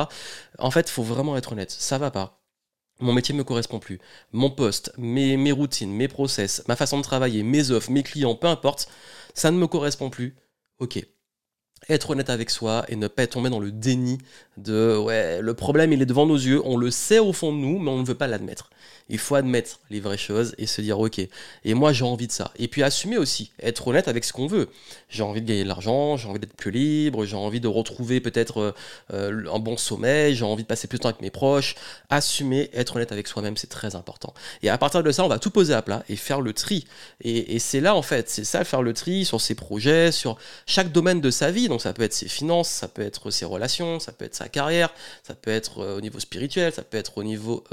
En 0.59 0.71
fait, 0.71 0.87
il 0.89 0.91
faut 0.91 1.03
vraiment 1.03 1.35
être 1.37 1.51
honnête, 1.51 1.71
ça 1.71 1.97
va 1.97 2.11
pas. 2.11 2.39
Mon 2.99 3.13
métier 3.13 3.33
ne 3.33 3.39
me 3.39 3.43
correspond 3.43 3.79
plus. 3.79 3.99
Mon 4.31 4.49
poste, 4.51 4.93
mes, 4.97 5.35
mes 5.35 5.51
routines, 5.51 5.91
mes 5.91 6.07
process, 6.07 6.63
ma 6.67 6.75
façon 6.75 6.97
de 6.97 7.03
travailler, 7.03 7.43
mes 7.43 7.71
offres, 7.71 7.91
mes 7.91 8.03
clients, 8.03 8.35
peu 8.35 8.47
importe, 8.47 8.87
ça 9.33 9.51
ne 9.51 9.57
me 9.57 9.67
correspond 9.67 10.09
plus. 10.09 10.35
Ok, 10.79 11.03
être 11.89 12.11
honnête 12.11 12.29
avec 12.29 12.49
soi 12.49 12.85
et 12.87 12.95
ne 12.95 13.07
pas 13.07 13.27
tomber 13.27 13.49
dans 13.49 13.59
le 13.59 13.71
déni 13.71 14.19
de 14.57 14.97
ouais, 14.97 15.41
le 15.41 15.53
problème 15.53 15.93
il 15.93 16.01
est 16.01 16.05
devant 16.05 16.25
nos 16.25 16.35
yeux, 16.35 16.61
on 16.65 16.77
le 16.77 16.91
sait 16.91 17.19
au 17.19 17.33
fond 17.33 17.51
de 17.51 17.57
nous, 17.57 17.79
mais 17.79 17.91
on 17.91 17.99
ne 17.99 18.05
veut 18.05 18.15
pas 18.15 18.27
l'admettre. 18.27 18.69
Il 19.09 19.17
faut 19.17 19.35
admettre 19.35 19.79
les 19.89 19.99
vraies 19.99 20.17
choses 20.17 20.55
et 20.57 20.65
se 20.65 20.81
dire 20.81 20.99
ok, 20.99 21.19
et 21.65 21.73
moi 21.73 21.93
j'ai 21.93 22.05
envie 22.05 22.27
de 22.27 22.31
ça. 22.31 22.51
Et 22.57 22.67
puis 22.67 22.83
assumer 22.83 23.17
aussi, 23.17 23.51
être 23.61 23.87
honnête 23.87 24.07
avec 24.07 24.23
ce 24.23 24.33
qu'on 24.33 24.47
veut. 24.47 24.69
J'ai 25.09 25.23
envie 25.23 25.41
de 25.41 25.47
gagner 25.47 25.63
de 25.63 25.67
l'argent, 25.67 26.17
j'ai 26.17 26.27
envie 26.27 26.39
d'être 26.39 26.55
plus 26.55 26.71
libre, 26.71 27.25
j'ai 27.25 27.35
envie 27.35 27.59
de 27.59 27.67
retrouver 27.67 28.21
peut-être 28.21 28.59
euh, 28.59 28.71
euh, 29.13 29.53
un 29.53 29.59
bon 29.59 29.77
sommeil, 29.77 30.35
j'ai 30.35 30.45
envie 30.45 30.63
de 30.63 30.67
passer 30.67 30.87
plus 30.87 30.97
de 30.97 31.03
temps 31.03 31.09
avec 31.09 31.21
mes 31.21 31.31
proches. 31.31 31.75
Assumer, 32.09 32.69
être 32.73 32.95
honnête 32.95 33.11
avec 33.11 33.27
soi-même, 33.27 33.57
c'est 33.57 33.67
très 33.67 33.95
important. 33.95 34.33
Et 34.61 34.69
à 34.69 34.77
partir 34.77 35.03
de 35.03 35.11
ça, 35.11 35.23
on 35.25 35.27
va 35.27 35.39
tout 35.39 35.51
poser 35.51 35.73
à 35.73 35.81
plat 35.81 36.03
et 36.09 36.15
faire 36.15 36.41
le 36.41 36.53
tri. 36.53 36.85
Et, 37.21 37.59
c'est 37.59 37.81
là 37.81 37.95
en 37.95 38.01
fait, 38.01 38.29
c'est 38.29 38.43
ça 38.43 38.63
faire 38.63 38.81
le 38.81 38.93
tri 38.93 39.25
sur 39.25 39.41
ses 39.41 39.55
projets, 39.55 40.11
sur 40.11 40.37
chaque 40.65 40.91
domaine 40.91 41.21
de 41.21 41.29
sa 41.29 41.51
vie. 41.51 41.67
Donc 41.67 41.81
ça 41.81 41.93
peut 41.93 42.03
être 42.03 42.13
ses 42.13 42.27
finances, 42.27 42.69
ça 42.69 42.87
peut 42.87 43.01
être 43.01 43.31
ses 43.31 43.45
relations, 43.45 43.99
ça 43.99 44.11
peut 44.11 44.25
être 44.25 44.35
sa 44.35 44.47
carrière, 44.47 44.93
ça 45.23 45.35
peut 45.35 45.51
être 45.51 45.79
euh, 45.79 45.97
au 45.97 46.01
niveau 46.01 46.19
spirituel, 46.19 46.73
ça 46.73 46.83
peut 46.83 46.97
être 46.97 47.17
au 47.17 47.23
niveau 47.23 47.63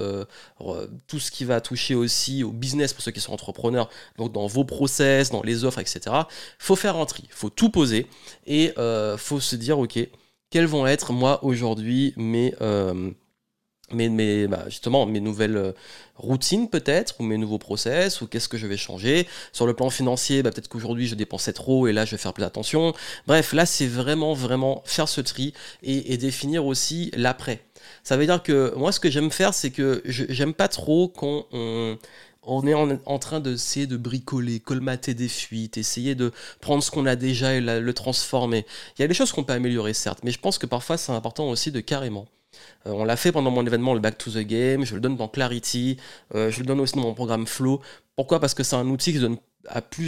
tout 1.07 1.19
ce 1.19 1.31
qui 1.31 1.45
va 1.45 1.61
toucher 1.61 1.95
aussi 1.95 2.43
au 2.45 2.51
business 2.51 2.93
pour 2.93 3.03
ceux 3.03 3.11
qui 3.11 3.21
sont 3.21 3.33
entrepreneurs, 3.33 3.91
donc 4.17 4.33
dans 4.33 4.47
vos 4.47 4.65
process, 4.65 5.31
dans 5.31 5.43
les 5.43 5.65
offres, 5.65 5.79
etc. 5.79 6.01
Faut 6.59 6.77
faire 6.77 6.97
un 6.97 7.07
tri, 7.07 7.29
faut 7.31 7.51
tout 7.51 7.71
poser 7.71 8.07
et 8.47 8.73
euh, 8.79 9.17
faut 9.17 9.41
se 9.41 9.57
dire 9.57 9.79
ok, 9.79 9.99
quels 10.51 10.67
vont 10.67 10.87
être 10.87 11.13
moi 11.13 11.45
aujourd'hui 11.45 12.15
mes 12.17 12.55
mes, 13.93 14.47
bah, 14.47 14.65
justement 14.69 15.07
mes 15.07 15.21
nouvelles 15.21 15.57
euh, 15.57 15.73
routines 16.17 16.69
peut-être 16.69 17.17
ou 17.19 17.25
mes 17.25 17.39
nouveaux 17.39 17.59
process 17.59 18.21
ou 18.21 18.27
qu'est-ce 18.27 18.49
que 18.49 18.59
je 18.59 18.67
vais 18.67 18.77
changer? 18.77 19.27
Sur 19.53 19.67
le 19.67 19.75
plan 19.75 19.91
financier 19.91 20.43
bah, 20.43 20.51
peut-être 20.51 20.69
qu'aujourd'hui 20.69 21.07
je 21.07 21.15
dépensais 21.15 21.53
trop 21.53 21.87
et 21.87 21.93
là 21.93 22.05
je 22.05 22.13
vais 22.13 22.19
faire 22.19 22.33
plus 22.33 22.45
attention. 22.45 22.95
Bref 23.27 23.53
là 23.53 23.67
c'est 23.67 23.87
vraiment 23.87 24.35
vraiment 24.35 24.83
faire 24.85 25.09
ce 25.09 25.21
tri 25.21 25.55
et, 25.83 26.17
définir 26.17 26.67
aussi 26.67 27.11
l'après 27.17 27.65
ça 28.03 28.17
veut 28.17 28.27
dire 28.27 28.43
que 28.43 28.75
moi 28.77 28.93
ce 28.93 29.01
que 29.01 29.11
j'aime 29.11 29.31
faire 29.31 29.55
c'est 29.55 29.71
que 29.71 30.03
j'aime 30.05 30.55
pas 30.55 30.69
trop 30.69 31.09
quand 31.09 31.47
on, 32.43 32.67
est 32.67 32.75
en, 32.75 33.19
train 33.19 33.41
d'essayer 33.41 33.87
de 33.87 33.97
bricoler, 33.97 34.61
colmater 34.61 35.15
des 35.15 35.29
fuites, 35.29 35.77
essayer 35.77 36.15
de 36.15 36.33
prendre 36.61 36.83
ce 36.83 36.91
qu'on 36.91 37.07
a 37.07 37.17
déjà 37.17 37.55
et 37.55 37.61
le 37.61 37.93
transformer. 37.93 38.67
Il 38.99 39.03
y 39.03 39.05
a 39.05 39.09
des 39.09 39.15
choses 39.15 39.33
qu'on 39.33 39.45
peut 39.45 39.53
améliorer, 39.53 39.95
certes, 39.95 40.21
mais 40.25 40.31
je 40.31 40.41
pense 40.41 40.59
que 40.59 40.67
parfois 40.67 40.97
c'est 40.97 41.13
important 41.13 41.49
aussi 41.49 41.71
de 41.71 41.81
carrément 41.81 42.27
euh, 42.87 42.91
on 42.93 43.05
l'a 43.05 43.17
fait 43.17 43.33
pendant 43.33 43.51
mon 43.51 43.67
événement, 43.67 43.95
le 43.95 44.01
Back 44.01 44.19
to 44.19 44.31
the 44.31 44.39
Game. 44.39 44.85
Je 44.85 44.95
le 44.95 45.01
donne 45.01 45.17
dans 45.17 45.29
Clarity. 45.29 45.99
Euh, 46.35 46.51
je 46.51 46.61
le 46.61 46.67
donne 46.67 46.81
aussi 46.81 46.95
dans 46.95 47.03
mon 47.03 47.15
programme 47.15 47.47
Flow. 47.47 47.81
Pourquoi? 48.17 48.41
Parce 48.41 48.55
que 48.55 48.63
c'est 48.63 48.77
un 48.77 48.87
outil 48.87 49.13
qui 49.13 49.21
donne 49.21 49.39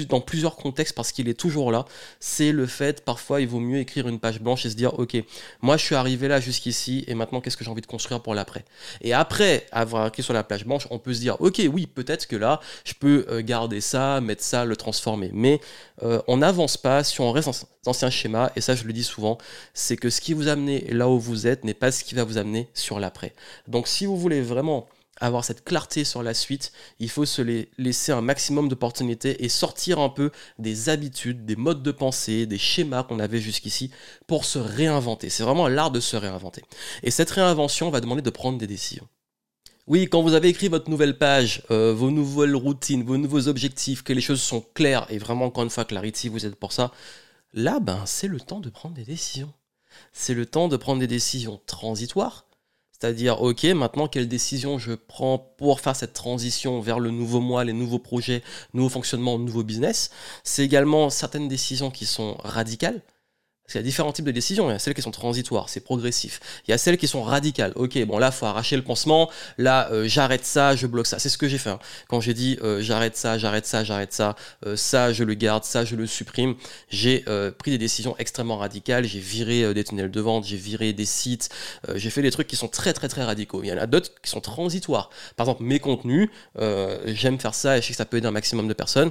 dans 0.08 0.20
plusieurs 0.20 0.56
contextes 0.56 0.94
parce 0.94 1.12
qu'il 1.12 1.28
est 1.28 1.38
toujours 1.38 1.70
là, 1.72 1.84
c'est 2.20 2.52
le 2.52 2.66
fait, 2.66 3.04
parfois, 3.04 3.40
il 3.40 3.48
vaut 3.48 3.60
mieux 3.60 3.78
écrire 3.78 4.08
une 4.08 4.18
page 4.18 4.40
blanche 4.40 4.64
et 4.66 4.70
se 4.70 4.76
dire, 4.76 4.98
ok, 4.98 5.16
moi 5.60 5.76
je 5.76 5.84
suis 5.84 5.94
arrivé 5.94 6.28
là 6.28 6.40
jusqu'ici 6.40 7.04
et 7.06 7.14
maintenant 7.14 7.40
qu'est-ce 7.40 7.56
que 7.56 7.64
j'ai 7.64 7.70
envie 7.70 7.82
de 7.82 7.86
construire 7.86 8.20
pour 8.20 8.34
l'après? 8.34 8.64
Et 9.00 9.12
après 9.12 9.66
avoir 9.72 10.06
écrit 10.06 10.22
sur 10.22 10.34
la 10.34 10.42
page 10.42 10.64
blanche, 10.64 10.86
on 10.90 10.98
peut 10.98 11.14
se 11.14 11.20
dire, 11.20 11.40
ok, 11.40 11.62
oui, 11.72 11.86
peut-être 11.86 12.26
que 12.26 12.36
là, 12.36 12.60
je 12.84 12.94
peux 12.94 13.26
euh, 13.28 13.42
garder 13.42 13.80
ça, 13.80 14.20
mettre 14.20 14.42
ça, 14.42 14.64
le 14.64 14.76
transformer. 14.76 15.30
Mais 15.32 15.60
euh, 16.02 16.20
on 16.28 16.38
n'avance 16.38 16.76
pas 16.76 17.04
si 17.04 17.20
on 17.20 17.30
reste 17.30 17.48
dans 17.48 17.90
ancien 17.90 18.10
schéma, 18.10 18.52
et 18.56 18.60
ça 18.60 18.74
je 18.74 18.84
le 18.84 18.92
dis 18.92 19.04
souvent, 19.04 19.38
c'est 19.74 19.96
que 19.96 20.08
ce 20.08 20.20
qui 20.20 20.34
vous 20.34 20.48
amène 20.48 20.82
là 20.88 21.08
où 21.08 21.18
vous 21.18 21.46
êtes 21.46 21.64
n'est 21.64 21.74
pas 21.74 21.90
ce 21.92 22.04
qui 22.04 22.14
va 22.14 22.24
vous 22.24 22.38
amener 22.38 22.68
sur 22.74 23.00
l'après. 23.00 23.34
Donc 23.68 23.88
si 23.88 24.06
vous 24.06 24.16
voulez 24.16 24.40
vraiment 24.40 24.88
avoir 25.20 25.44
cette 25.44 25.64
clarté 25.64 26.04
sur 26.04 26.22
la 26.22 26.34
suite, 26.34 26.72
il 26.98 27.08
faut 27.08 27.24
se 27.24 27.42
laisser 27.78 28.12
un 28.12 28.20
maximum 28.20 28.68
d'opportunités 28.68 29.44
et 29.44 29.48
sortir 29.48 29.98
un 29.98 30.08
peu 30.08 30.30
des 30.58 30.88
habitudes, 30.88 31.44
des 31.44 31.56
modes 31.56 31.82
de 31.82 31.92
pensée, 31.92 32.46
des 32.46 32.58
schémas 32.58 33.04
qu'on 33.04 33.18
avait 33.18 33.40
jusqu'ici 33.40 33.90
pour 34.26 34.44
se 34.44 34.58
réinventer. 34.58 35.30
C'est 35.30 35.44
vraiment 35.44 35.68
l'art 35.68 35.90
de 35.90 36.00
se 36.00 36.16
réinventer. 36.16 36.62
Et 37.02 37.10
cette 37.10 37.30
réinvention 37.30 37.90
va 37.90 38.00
demander 38.00 38.22
de 38.22 38.30
prendre 38.30 38.58
des 38.58 38.66
décisions. 38.66 39.06
Oui, 39.88 40.08
quand 40.08 40.22
vous 40.22 40.34
avez 40.34 40.48
écrit 40.48 40.68
votre 40.68 40.88
nouvelle 40.88 41.18
page, 41.18 41.64
euh, 41.72 41.92
vos 41.92 42.12
nouvelles 42.12 42.54
routines, 42.54 43.02
vos 43.02 43.16
nouveaux 43.16 43.48
objectifs, 43.48 44.02
que 44.02 44.12
les 44.12 44.20
choses 44.20 44.40
sont 44.40 44.64
claires, 44.74 45.06
et 45.10 45.18
vraiment 45.18 45.46
encore 45.46 45.64
une 45.64 45.70
fois, 45.70 45.84
Clarity, 45.84 46.28
vous 46.28 46.46
êtes 46.46 46.54
pour 46.54 46.72
ça, 46.72 46.92
là, 47.52 47.80
ben, 47.80 48.04
c'est 48.06 48.28
le 48.28 48.38
temps 48.38 48.60
de 48.60 48.70
prendre 48.70 48.94
des 48.94 49.04
décisions. 49.04 49.52
C'est 50.12 50.34
le 50.34 50.46
temps 50.46 50.68
de 50.68 50.76
prendre 50.76 51.00
des 51.00 51.08
décisions 51.08 51.60
transitoires, 51.66 52.46
c'est-à-dire, 53.02 53.42
ok, 53.42 53.64
maintenant 53.64 54.06
quelle 54.06 54.28
décision 54.28 54.78
je 54.78 54.92
prends 54.92 55.36
pour 55.36 55.80
faire 55.80 55.96
cette 55.96 56.12
transition 56.12 56.80
vers 56.80 57.00
le 57.00 57.10
nouveau 57.10 57.40
mois, 57.40 57.64
les 57.64 57.72
nouveaux 57.72 57.98
projets, 57.98 58.44
nouveau 58.74 58.90
fonctionnement, 58.90 59.40
nouveau 59.40 59.64
business? 59.64 60.10
C'est 60.44 60.64
également 60.64 61.10
certaines 61.10 61.48
décisions 61.48 61.90
qui 61.90 62.06
sont 62.06 62.36
radicales. 62.44 63.02
Parce 63.72 63.80
y 63.80 63.86
a 63.86 63.88
différents 63.88 64.12
types 64.12 64.26
de 64.26 64.30
décisions. 64.32 64.68
Il 64.68 64.72
y 64.72 64.76
a 64.76 64.78
celles 64.78 64.92
qui 64.92 65.00
sont 65.00 65.10
transitoires, 65.10 65.70
c'est 65.70 65.80
progressif. 65.80 66.40
Il 66.68 66.70
y 66.72 66.74
a 66.74 66.78
celles 66.78 66.98
qui 66.98 67.08
sont 67.08 67.22
radicales. 67.22 67.72
Ok, 67.74 67.98
bon 68.04 68.18
là, 68.18 68.30
faut 68.30 68.44
arracher 68.44 68.76
le 68.76 68.82
pansement. 68.82 69.30
Là, 69.56 69.88
euh, 69.92 70.06
j'arrête 70.06 70.44
ça, 70.44 70.76
je 70.76 70.86
bloque 70.86 71.06
ça. 71.06 71.18
C'est 71.18 71.30
ce 71.30 71.38
que 71.38 71.48
j'ai 71.48 71.56
fait. 71.56 71.70
Hein. 71.70 71.78
Quand 72.08 72.20
j'ai 72.20 72.34
dit 72.34 72.58
euh, 72.62 72.82
j'arrête 72.82 73.16
ça, 73.16 73.38
j'arrête 73.38 73.64
ça, 73.64 73.82
j'arrête 73.82 74.12
ça, 74.12 74.36
euh, 74.66 74.76
ça, 74.76 75.14
je 75.14 75.24
le 75.24 75.32
garde, 75.32 75.64
ça, 75.64 75.86
je 75.86 75.96
le 75.96 76.06
supprime. 76.06 76.54
J'ai 76.90 77.24
pris 77.58 77.70
des 77.70 77.78
décisions 77.78 78.14
extrêmement 78.18 78.58
radicales. 78.58 79.04
J'ai 79.04 79.20
viré 79.20 79.72
des 79.72 79.84
tunnels 79.84 80.10
de 80.10 80.20
vente, 80.20 80.44
j'ai 80.44 80.56
viré 80.56 80.92
des 80.92 81.06
sites. 81.06 81.48
j'ai 81.94 82.10
fait 82.10 82.22
des 82.22 82.30
trucs 82.30 82.46
qui 82.46 82.56
sont 82.56 82.68
très, 82.68 82.92
très, 82.92 83.08
très 83.08 83.24
radicaux. 83.24 83.62
Il 83.62 83.68
y 83.68 83.72
en 83.72 83.78
a 83.78 83.86
d'autres 83.86 84.10
qui 84.22 84.30
sont 84.30 84.40
transitoires. 84.40 85.08
Par 85.36 85.46
exemple, 85.46 85.62
mes 85.62 85.78
contenus, 85.78 86.28
j'aime 87.06 87.38
faire 87.38 87.54
ça 87.54 87.78
et 87.78 87.80
je 87.80 87.86
sais 87.86 87.92
que 87.92 87.96
ça 87.96 88.04
peut 88.04 88.18
aider 88.18 88.26
un 88.26 88.32
maximum 88.32 88.68
de 88.68 88.74
personnes. 88.74 89.10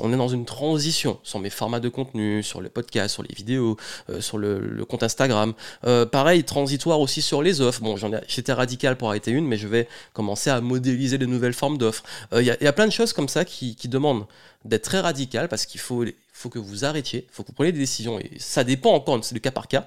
On 0.00 0.12
est 0.12 0.16
dans 0.16 0.28
une 0.28 0.44
transition 0.44 1.18
sur 1.22 1.38
mes 1.38 1.50
formats 1.50 1.80
de 1.80 1.88
contenu, 1.88 2.42
sur 2.42 2.60
les 2.60 2.68
podcasts, 2.68 3.14
sur 3.14 3.22
les 3.22 3.34
vidéos, 3.34 3.76
sur 4.20 4.38
le, 4.38 4.84
compte 4.88 5.02
Instagram. 5.02 5.54
Euh, 5.84 6.06
pareil, 6.06 6.44
transitoire 6.44 7.00
aussi 7.00 7.22
sur 7.22 7.42
les 7.42 7.60
offres. 7.60 7.80
Bon, 7.80 7.96
j'étais 8.28 8.52
radical 8.52 8.96
pour 8.96 9.08
arrêter 9.08 9.30
une, 9.30 9.46
mais 9.46 9.56
je 9.56 9.68
vais 9.68 9.88
commencer 10.12 10.50
à 10.50 10.60
modéliser 10.60 11.18
de 11.18 11.26
nouvelles 11.26 11.54
formes 11.54 11.78
d'offres. 11.78 12.02
Euh, 12.32 12.42
il 12.42 12.46
y, 12.46 12.66
a 12.66 12.72
plein 12.72 12.86
de 12.86 12.92
choses 12.92 13.12
comme 13.12 13.28
ça 13.28 13.44
qui, 13.44 13.76
demandent 13.84 14.26
d'être 14.64 14.84
très 14.84 15.00
radical 15.00 15.48
parce 15.48 15.66
qu'il 15.66 15.80
faut, 15.80 16.04
faut 16.32 16.48
que 16.48 16.58
vous 16.58 16.84
arrêtiez, 16.84 17.26
il 17.28 17.34
faut 17.34 17.42
que 17.42 17.48
vous 17.48 17.54
preniez 17.54 17.72
des 17.72 17.78
décisions. 17.78 18.18
Et 18.18 18.30
ça 18.38 18.64
dépend 18.64 18.92
encore, 18.92 19.22
c'est 19.24 19.34
le 19.34 19.40
cas 19.40 19.50
par 19.50 19.68
cas 19.68 19.86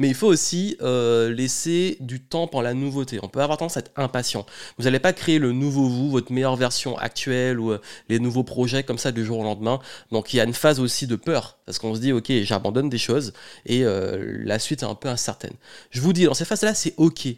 mais 0.00 0.08
il 0.08 0.14
faut 0.14 0.26
aussi 0.26 0.78
euh, 0.80 1.30
laisser 1.30 1.98
du 2.00 2.20
temps 2.20 2.46
pour 2.46 2.62
la 2.62 2.72
nouveauté. 2.72 3.20
On 3.22 3.28
peut 3.28 3.42
avoir 3.42 3.58
tendance 3.58 3.76
à 3.76 3.80
être 3.80 3.92
impatient. 3.96 4.46
Vous 4.78 4.84
n'allez 4.84 4.98
pas 4.98 5.12
créer 5.12 5.38
le 5.38 5.52
nouveau 5.52 5.88
vous, 5.88 6.10
votre 6.10 6.32
meilleure 6.32 6.56
version 6.56 6.96
actuelle 6.96 7.60
ou 7.60 7.72
euh, 7.72 7.80
les 8.08 8.18
nouveaux 8.18 8.42
projets 8.42 8.82
comme 8.82 8.96
ça 8.96 9.12
du 9.12 9.26
jour 9.26 9.38
au 9.40 9.42
lendemain. 9.44 9.78
Donc 10.10 10.32
il 10.32 10.38
y 10.38 10.40
a 10.40 10.44
une 10.44 10.54
phase 10.54 10.80
aussi 10.80 11.06
de 11.06 11.16
peur, 11.16 11.58
parce 11.66 11.78
qu'on 11.78 11.94
se 11.94 12.00
dit, 12.00 12.12
ok, 12.12 12.32
j'abandonne 12.44 12.88
des 12.88 12.98
choses 12.98 13.34
et 13.66 13.84
euh, 13.84 14.38
la 14.42 14.58
suite 14.58 14.82
est 14.82 14.86
un 14.86 14.94
peu 14.94 15.08
incertaine. 15.08 15.54
Je 15.90 16.00
vous 16.00 16.14
dis, 16.14 16.24
dans 16.24 16.34
ces 16.34 16.46
phases-là, 16.46 16.72
c'est 16.72 16.94
ok. 16.96 17.28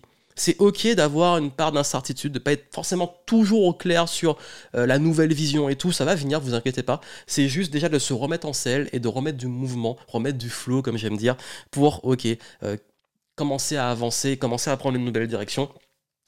C'est 0.42 0.56
ok 0.58 0.88
d'avoir 0.96 1.38
une 1.38 1.52
part 1.52 1.70
d'incertitude, 1.70 2.32
de 2.32 2.40
pas 2.40 2.50
être 2.50 2.74
forcément 2.74 3.14
toujours 3.26 3.62
au 3.62 3.72
clair 3.72 4.08
sur 4.08 4.36
euh, 4.74 4.86
la 4.86 4.98
nouvelle 4.98 5.32
vision 5.32 5.68
et 5.68 5.76
tout, 5.76 5.92
ça 5.92 6.04
va 6.04 6.16
venir, 6.16 6.40
vous 6.40 6.54
inquiétez 6.54 6.82
pas. 6.82 7.00
C'est 7.28 7.46
juste 7.46 7.72
déjà 7.72 7.88
de 7.88 8.00
se 8.00 8.12
remettre 8.12 8.48
en 8.48 8.52
selle 8.52 8.88
et 8.92 8.98
de 8.98 9.06
remettre 9.06 9.38
du 9.38 9.46
mouvement, 9.46 9.96
remettre 10.08 10.38
du 10.38 10.50
flow, 10.50 10.82
comme 10.82 10.98
j'aime 10.98 11.16
dire, 11.16 11.36
pour 11.70 12.04
ok, 12.04 12.26
euh, 12.64 12.76
commencer 13.36 13.76
à 13.76 13.88
avancer, 13.88 14.36
commencer 14.36 14.68
à 14.68 14.76
prendre 14.76 14.96
une 14.96 15.04
nouvelle 15.04 15.28
direction 15.28 15.68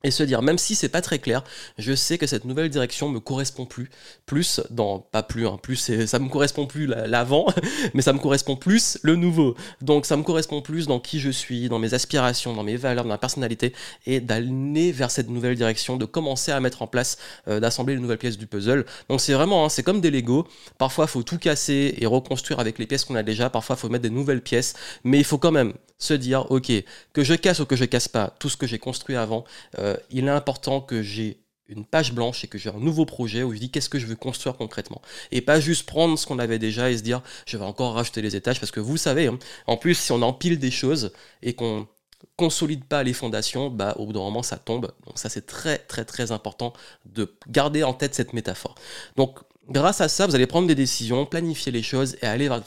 et 0.05 0.11
se 0.11 0.23
dire 0.23 0.43
même 0.43 0.59
si 0.59 0.75
c'est 0.75 0.89
pas 0.89 1.01
très 1.01 1.19
clair, 1.19 1.43
je 1.79 1.95
sais 1.95 2.19
que 2.19 2.27
cette 2.27 2.45
nouvelle 2.45 2.69
direction 2.69 3.09
me 3.09 3.21
correspond 3.21 3.67
plus, 3.67 3.91
plus 4.27 4.61
dans 4.71 5.01
pas 5.01 5.23
plus, 5.23 5.47
hein, 5.47 5.59
plus 5.61 5.77
ça 6.07 6.19
me 6.19 6.29
correspond 6.29 6.67
plus 6.67 6.87
l'avant, 6.87 7.47
mais 7.95 8.03
ça 8.03 8.13
me 8.13 8.19
correspond 8.19 8.57
plus 8.57 8.99
le 9.03 9.17
nouveau. 9.17 9.57
Donc 9.81 10.07
ça 10.07 10.17
me 10.17 10.23
correspond 10.23 10.63
plus 10.63 10.87
dans 10.87 11.01
qui 11.01 11.19
je 11.19 11.31
suis, 11.31 11.69
dans 11.69 11.79
mes 11.79 11.95
aspirations, 11.95 12.55
dans 12.55 12.63
mes 12.63 12.77
valeurs, 12.77 13.05
dans 13.05 13.09
ma 13.09 13.19
personnalité, 13.19 13.73
et 14.07 14.21
d'aller 14.21 14.93
vers 14.93 15.11
cette 15.11 15.29
nouvelle 15.31 15.57
direction, 15.57 15.97
de 15.97 16.05
commencer 16.05 16.53
à 16.53 16.61
mettre 16.61 16.83
en 16.83 16.87
place, 16.87 17.19
euh, 17.49 17.61
d'assembler 17.61 17.95
les 17.95 18.01
nouvelles 18.01 18.19
pièces 18.19 18.39
du 18.39 18.47
puzzle. 18.47 18.85
Donc 19.09 19.21
c'est 19.21 19.33
vraiment, 19.33 19.65
hein, 19.65 19.69
c'est 19.69 19.83
comme 19.83 20.01
des 20.01 20.11
Lego. 20.11 20.47
Parfois, 20.79 21.07
faut 21.07 21.23
tout 21.23 21.39
casser 21.39 21.95
et 21.99 22.07
reconstruire 22.07 22.61
avec 22.61 22.79
les 22.79 22.87
pièces 22.87 23.05
qu'on 23.05 23.15
a 23.15 23.23
déjà. 23.23 23.51
Parfois, 23.51 23.77
faut 23.77 23.89
mettre 23.89 24.03
des 24.03 24.11
nouvelles 24.11 24.43
pièces, 24.43 24.75
mais 25.03 25.19
il 25.19 25.25
faut 25.25 25.39
quand 25.39 25.53
même 25.53 25.73
se 25.99 26.15
dire, 26.15 26.51
ok, 26.51 26.71
que 27.13 27.25
je 27.25 27.35
casse 27.35 27.61
ou 27.61 27.67
que 27.67 27.77
je 27.77 27.85
casse 27.85 28.09
pas 28.09 28.35
tout 28.39 28.49
ce 28.49 28.57
que 28.57 28.67
j'ai 28.67 28.79
construit 28.79 29.17
avant. 29.17 29.45
Euh, 29.79 29.94
euh, 29.95 30.01
il 30.11 30.27
est 30.27 30.31
important 30.31 30.81
que 30.81 31.03
j'ai 31.03 31.41
une 31.69 31.85
page 31.85 32.13
blanche 32.13 32.45
et 32.45 32.49
que 32.49 32.59
j'ai 32.59 32.69
un 32.69 32.79
nouveau 32.79 33.07
projet 33.07 33.43
où 33.43 33.55
je 33.55 33.59
dis 33.59 33.71
qu'est-ce 33.71 33.89
que 33.89 33.99
je 33.99 34.07
veux 34.07 34.17
construire 34.17 34.57
concrètement? 34.57 35.01
Et 35.33 35.41
pas 35.41 35.61
juste 35.61 35.87
prendre 35.87 36.19
ce 36.19 36.27
qu'on 36.27 36.39
avait 36.39 36.59
déjà 36.59 36.91
et 36.91 36.99
se 36.99 37.03
dire 37.03 37.23
je 37.47 37.57
vais 37.57 37.65
encore 37.65 37.95
rajouter 37.95 38.23
les 38.23 38.37
étages 38.37 38.61
parce 38.61 38.73
que 38.73 38.81
vous 38.81 38.97
savez, 38.97 39.29
hein, 39.29 39.39
en 39.67 39.77
plus 39.77 39.95
si 39.95 40.13
on 40.13 40.23
empile 40.23 40.59
des 40.59 40.71
choses 40.71 41.13
et 41.43 41.55
qu'on 41.55 41.87
consolide 42.37 42.85
pas 42.85 43.03
les 43.03 43.13
fondations, 43.13 43.71
bah 43.71 43.95
au 43.99 44.07
bout 44.07 44.13
d'un 44.13 44.21
moment 44.21 44.43
ça 44.43 44.59
tombe. 44.59 44.93
Donc 45.07 45.19
ça 45.19 45.29
c'est 45.29 45.47
très 45.47 45.79
très 45.79 46.05
très 46.05 46.33
important 46.33 46.73
de 47.07 47.35
garder 47.49 47.83
en 47.83 47.95
tête 47.95 48.15
cette 48.15 48.35
métaphore. 48.35 48.75
Donc 49.17 49.39
grâce 49.69 50.01
à 50.01 50.09
ça, 50.09 50.27
vous 50.27 50.35
allez 50.35 50.47
prendre 50.47 50.69
des 50.69 50.75
décisions, 50.75 51.27
planifier 51.27 51.73
les 51.73 51.83
choses 51.83 52.17
et 52.23 52.27
aller 52.27 52.49
vers, 52.49 52.63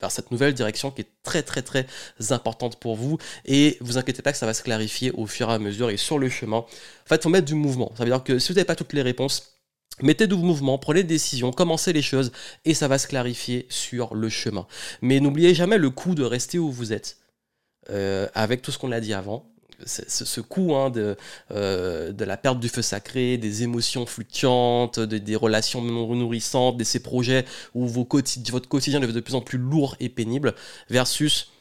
vers 0.00 0.10
cette 0.10 0.30
nouvelle 0.30 0.54
direction 0.54 0.90
qui 0.90 1.02
est 1.02 1.10
très 1.22 1.42
très 1.42 1.62
très 1.62 1.86
importante 2.30 2.78
pour 2.80 2.96
vous 2.96 3.18
et 3.44 3.76
vous 3.80 3.98
inquiétez 3.98 4.22
pas 4.22 4.32
que 4.32 4.38
ça 4.38 4.46
va 4.46 4.54
se 4.54 4.62
clarifier 4.62 5.10
au 5.12 5.26
fur 5.26 5.50
et 5.50 5.54
à 5.54 5.58
mesure 5.58 5.90
et 5.90 5.96
sur 5.96 6.18
le 6.18 6.28
chemin. 6.28 6.58
En 6.58 6.66
fait, 7.06 7.16
il 7.16 7.22
faut 7.22 7.28
mettre 7.28 7.46
du 7.46 7.54
mouvement. 7.54 7.92
Ça 7.96 8.04
veut 8.04 8.10
dire 8.10 8.22
que 8.22 8.38
si 8.38 8.48
vous 8.48 8.54
n'avez 8.54 8.64
pas 8.64 8.76
toutes 8.76 8.92
les 8.92 9.02
réponses, 9.02 9.54
Mettez 10.02 10.26
du 10.26 10.34
mouvement, 10.34 10.78
prenez 10.78 11.02
des 11.02 11.14
décisions, 11.14 11.52
commencez 11.52 11.92
les 11.92 12.00
choses 12.00 12.32
et 12.64 12.72
ça 12.72 12.88
va 12.88 12.96
se 12.96 13.06
clarifier 13.06 13.66
sur 13.68 14.14
le 14.14 14.28
chemin. 14.30 14.66
Mais 15.02 15.20
n'oubliez 15.20 15.54
jamais 15.54 15.76
le 15.76 15.90
coup 15.90 16.14
de 16.14 16.22
rester 16.22 16.58
où 16.58 16.70
vous 16.70 16.92
êtes. 16.92 17.18
Euh, 17.90 18.28
avec 18.34 18.62
tout 18.62 18.70
ce 18.70 18.78
qu'on 18.78 18.92
a 18.92 19.00
dit 19.00 19.12
avant, 19.14 19.50
ce, 19.86 20.40
coup 20.40 20.74
hein, 20.74 20.90
de, 20.90 21.16
euh, 21.50 22.12
de 22.12 22.24
la 22.24 22.36
perte 22.36 22.60
du 22.60 22.68
feu 22.68 22.82
sacré, 22.82 23.38
des 23.38 23.62
émotions 23.62 24.06
fluctuantes, 24.06 25.00
des 25.00 25.36
relations 25.36 25.82
non 25.82 26.14
nourrissantes, 26.14 26.76
de 26.76 26.84
ces 26.84 27.00
projets 27.00 27.44
où 27.74 27.86
votre 27.86 28.08
quotidien 28.68 29.00
devient 29.00 29.12
de 29.12 29.20
plus 29.20 29.34
en 29.34 29.40
plus 29.40 29.58
lourd 29.58 29.96
et 30.00 30.08
pénible, 30.08 30.54
versus, 30.88 31.52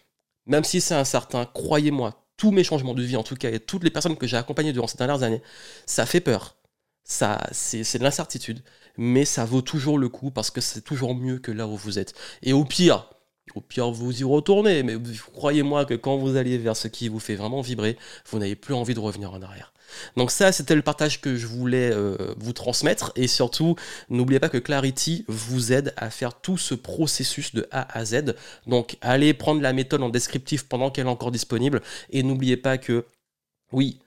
même 0.45 0.63
si 0.63 0.82
c'est 0.82 0.95
incertain, 0.95 1.45
croyez-moi, 1.45 2.25
tous 2.38 2.51
mes 2.51 2.63
changements 2.63 2.93
de 2.93 3.03
vie, 3.03 3.17
en 3.17 3.23
tout 3.23 3.36
cas, 3.36 3.51
et 3.51 3.60
toutes 3.60 3.84
les 3.84 3.89
personnes 3.89 4.15
que 4.15 4.25
j'ai 4.25 4.38
accompagnées 4.38 4.73
durant 4.73 4.88
ces 4.88 4.97
dernières 4.97 5.23
années, 5.23 5.41
ça 5.86 6.05
fait 6.05 6.21
peur. 6.21 6.55
Ça, 7.03 7.39
c'est 7.51 7.97
de 7.97 8.03
l'incertitude, 8.03 8.62
mais 8.97 9.25
ça 9.25 9.43
vaut 9.43 9.62
toujours 9.62 9.97
le 9.97 10.10
coup 10.10 10.29
parce 10.32 10.51
que 10.51 10.62
c'est 10.62 10.82
toujours 10.82 11.15
mieux 11.15 11.39
que 11.39 11.51
là 11.51 11.67
où 11.67 11.75
vous 11.75 11.97
êtes. 11.97 12.13
Et 12.43 12.53
au 12.53 12.65
pire, 12.65 13.10
au 13.55 13.62
pire, 13.62 13.91
vous 13.91 14.21
y 14.21 14.23
retournez, 14.23 14.83
mais 14.83 14.95
croyez-moi 15.33 15.85
que 15.85 15.93
quand 15.93 16.17
vous 16.17 16.35
allez 16.35 16.57
vers 16.57 16.75
ce 16.75 16.88
qui 16.88 17.09
vous 17.09 17.19
fait 17.19 17.35
vraiment 17.35 17.62
vibrer, 17.62 17.97
vous 18.29 18.39
n'avez 18.39 18.55
plus 18.55 18.73
envie 18.73 18.93
de 18.93 18.99
revenir 18.99 19.33
en 19.33 19.41
arrière. 19.41 19.73
Donc 20.15 20.31
ça, 20.31 20.51
c'était 20.51 20.75
le 20.75 20.81
partage 20.81 21.21
que 21.21 21.35
je 21.35 21.47
voulais 21.47 21.91
euh, 21.91 22.15
vous 22.38 22.53
transmettre. 22.53 23.12
Et 23.15 23.27
surtout, 23.27 23.75
n'oubliez 24.09 24.39
pas 24.39 24.49
que 24.49 24.57
Clarity 24.57 25.25
vous 25.27 25.73
aide 25.73 25.93
à 25.97 26.09
faire 26.09 26.39
tout 26.39 26.57
ce 26.57 26.75
processus 26.75 27.53
de 27.55 27.67
A 27.71 27.97
à 27.97 28.05
Z. 28.05 28.35
Donc 28.67 28.97
allez 29.01 29.33
prendre 29.33 29.62
la 29.62 29.73
méthode 29.73 30.03
en 30.03 30.09
descriptif 30.09 30.63
pendant 30.67 30.91
qu'elle 30.91 31.07
est 31.07 31.09
encore 31.09 31.31
disponible. 31.31 31.81
Et 32.12 32.23
n'oubliez 32.23 32.57
pas 32.57 32.77
que, 32.77 33.05
oui, 33.71 33.99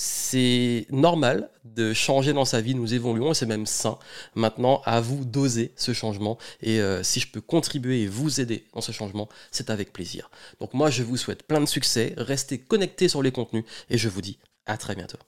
c'est 0.00 0.86
normal 0.90 1.50
de 1.64 1.92
changer 1.92 2.32
dans 2.32 2.44
sa 2.44 2.60
vie, 2.60 2.76
nous 2.76 2.94
évoluons 2.94 3.32
et 3.32 3.34
c'est 3.34 3.46
même 3.46 3.66
sain. 3.66 3.98
Maintenant, 4.36 4.80
à 4.84 5.00
vous 5.00 5.24
d'oser 5.24 5.72
ce 5.74 5.92
changement 5.92 6.38
et 6.62 6.80
euh, 6.80 7.02
si 7.02 7.18
je 7.18 7.26
peux 7.26 7.40
contribuer 7.40 8.02
et 8.02 8.06
vous 8.06 8.40
aider 8.40 8.64
dans 8.74 8.80
ce 8.80 8.92
changement, 8.92 9.28
c'est 9.50 9.70
avec 9.70 9.92
plaisir. 9.92 10.30
Donc 10.60 10.72
moi, 10.72 10.88
je 10.88 11.02
vous 11.02 11.16
souhaite 11.16 11.42
plein 11.42 11.60
de 11.60 11.66
succès, 11.66 12.14
restez 12.16 12.58
connectés 12.58 13.08
sur 13.08 13.24
les 13.24 13.32
contenus 13.32 13.64
et 13.90 13.98
je 13.98 14.08
vous 14.08 14.22
dis 14.22 14.38
à 14.66 14.76
très 14.76 14.94
bientôt. 14.94 15.18